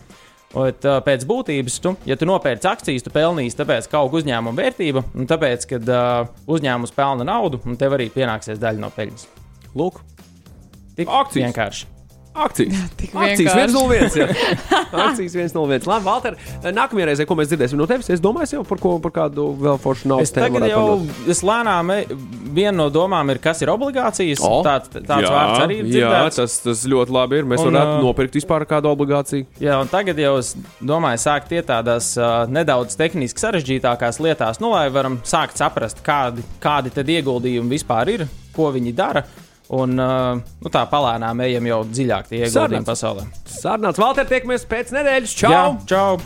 Bet, 0.49 0.81
uh, 0.87 0.97
pēc 1.05 1.27
būtības, 1.29 1.75
tu, 1.83 1.93
ja 2.09 2.17
tu 2.17 2.25
nopērci 2.25 2.65
akcijas, 2.71 3.05
tu 3.05 3.13
pelnīsi 3.13 3.59
tāpēc, 3.59 3.85
ka 3.91 3.99
aug 4.01 4.15
uzņēmuma 4.17 4.57
vērtība, 4.57 5.03
un 5.13 5.29
tāpēc, 5.29 5.67
ka 5.69 5.77
uh, 5.83 6.31
uzņēmums 6.49 6.95
pelna 6.95 7.27
naudu, 7.29 7.61
un 7.69 7.77
tev 7.77 7.93
arī 7.99 8.09
pienāksies 8.13 8.61
daļa 8.61 8.81
no 8.81 8.89
peļņas. 8.95 9.27
Lūk, 9.77 10.01
tik 10.97 11.05
Akcijas. 11.05 11.51
vienkārši. 11.51 11.98
Akcijas. 12.45 12.81
Tik 12.99 13.15
Akcijas 13.15 13.55
vienkārši. 13.55 13.75
101. 13.75 14.17
jā. 14.19 14.27
Akcijas 15.09 15.35
101. 15.35 15.87
Labi, 15.89 16.05
Valter, 16.05 16.37
nākamajā 16.65 17.09
reizē, 17.11 17.27
ko 17.29 17.37
mēs 17.39 17.51
dzirdēsim 17.51 17.79
no 17.79 17.87
tevis, 17.89 18.09
es 18.13 18.23
domāju, 18.23 18.59
jau 18.59 18.63
par, 18.67 18.81
ko, 18.83 18.95
par 19.03 19.13
kādu 19.15 19.49
vēl 19.59 19.79
foršu 19.83 20.09
naudu 20.11 20.25
Es 20.27 20.33
tagad 20.35 20.65
jau 20.69 20.83
es 21.29 21.43
lēnām, 21.45 21.91
e- 21.95 22.05
viena 22.49 22.75
no 22.79 22.87
domām 22.93 23.29
ir, 23.33 23.39
kas 23.43 23.61
ir 23.63 23.71
obligācijas. 23.73 24.41
O, 24.45 24.61
tāds 24.65 24.89
tāds 24.95 25.25
jā, 25.25 25.31
vārds 25.33 25.63
arī 25.65 25.79
ir 25.81 25.89
Jā, 25.89 25.91
dzirdēts. 26.09 26.39
tas, 26.41 26.55
tas 26.65 26.83
ļoti 26.89 27.13
labi 27.15 27.39
ir. 27.41 27.49
Mēs 27.49 27.61
Un, 27.63 27.69
varētu 27.71 27.99
nopirkt 28.05 28.37
vispār 28.39 28.65
kādu 28.69 28.89
obligāciju. 28.93 29.45
Jā, 29.61 29.77
un 29.83 29.91
tagad 29.91 30.17
jau 30.21 30.35
es 30.41 30.53
domāju, 30.81 31.21
sākt 31.21 31.53
iet 31.55 31.67
tādās 31.69 32.11
uh, 32.17 32.43
nedaudz 32.49 32.97
tehniski 32.99 33.41
sarežģītākās 33.43 34.21
lietās, 34.23 34.59
nu, 34.63 34.71
lai 34.73 34.87
varam 34.93 35.19
sākt 35.27 35.59
saprast, 35.61 36.01
kādi, 36.05 36.45
kādi 36.63 36.93
tad 36.95 37.09
ieguldījumi 37.13 37.75
vispār 37.77 38.15
ir, 38.15 38.25
ko 38.55 38.71
viņi 38.75 38.95
dara. 38.97 39.23
Un 39.69 39.99
uh, 40.01 40.39
nu, 40.63 40.69
tā 40.73 40.81
palēnām 40.89 41.43
ejam 41.45 41.67
jau 41.69 41.79
dziļāk 41.85 42.29
tie 42.31 42.39
ieguldījumi 42.47 42.87
pasaulē. 42.87 43.27
Sarunāts, 43.45 44.01
Valter, 44.01 44.25
tiekamies 44.29 44.65
pēc 44.69 44.93
nedēļas. 44.95 45.35
Čau! 45.37 45.51
Jā, 45.53 45.63
čau! 45.89 46.17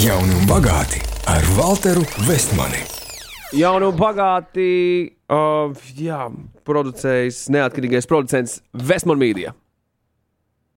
Jauni 0.00 0.32
un 0.38 0.48
bagāti 0.48 1.02
ar 1.28 1.44
Walteru 1.58 2.06
Vestmani. 2.24 2.80
Jaunu 3.52 3.90
un 3.92 3.98
bagāti, 3.98 4.70
uh, 5.28 5.76
jā, 6.00 6.24
producējis 6.64 7.44
neatkarīgais 7.52 8.08
producents 8.08 8.62
Vestman 8.72 9.20
Media. 9.20 9.52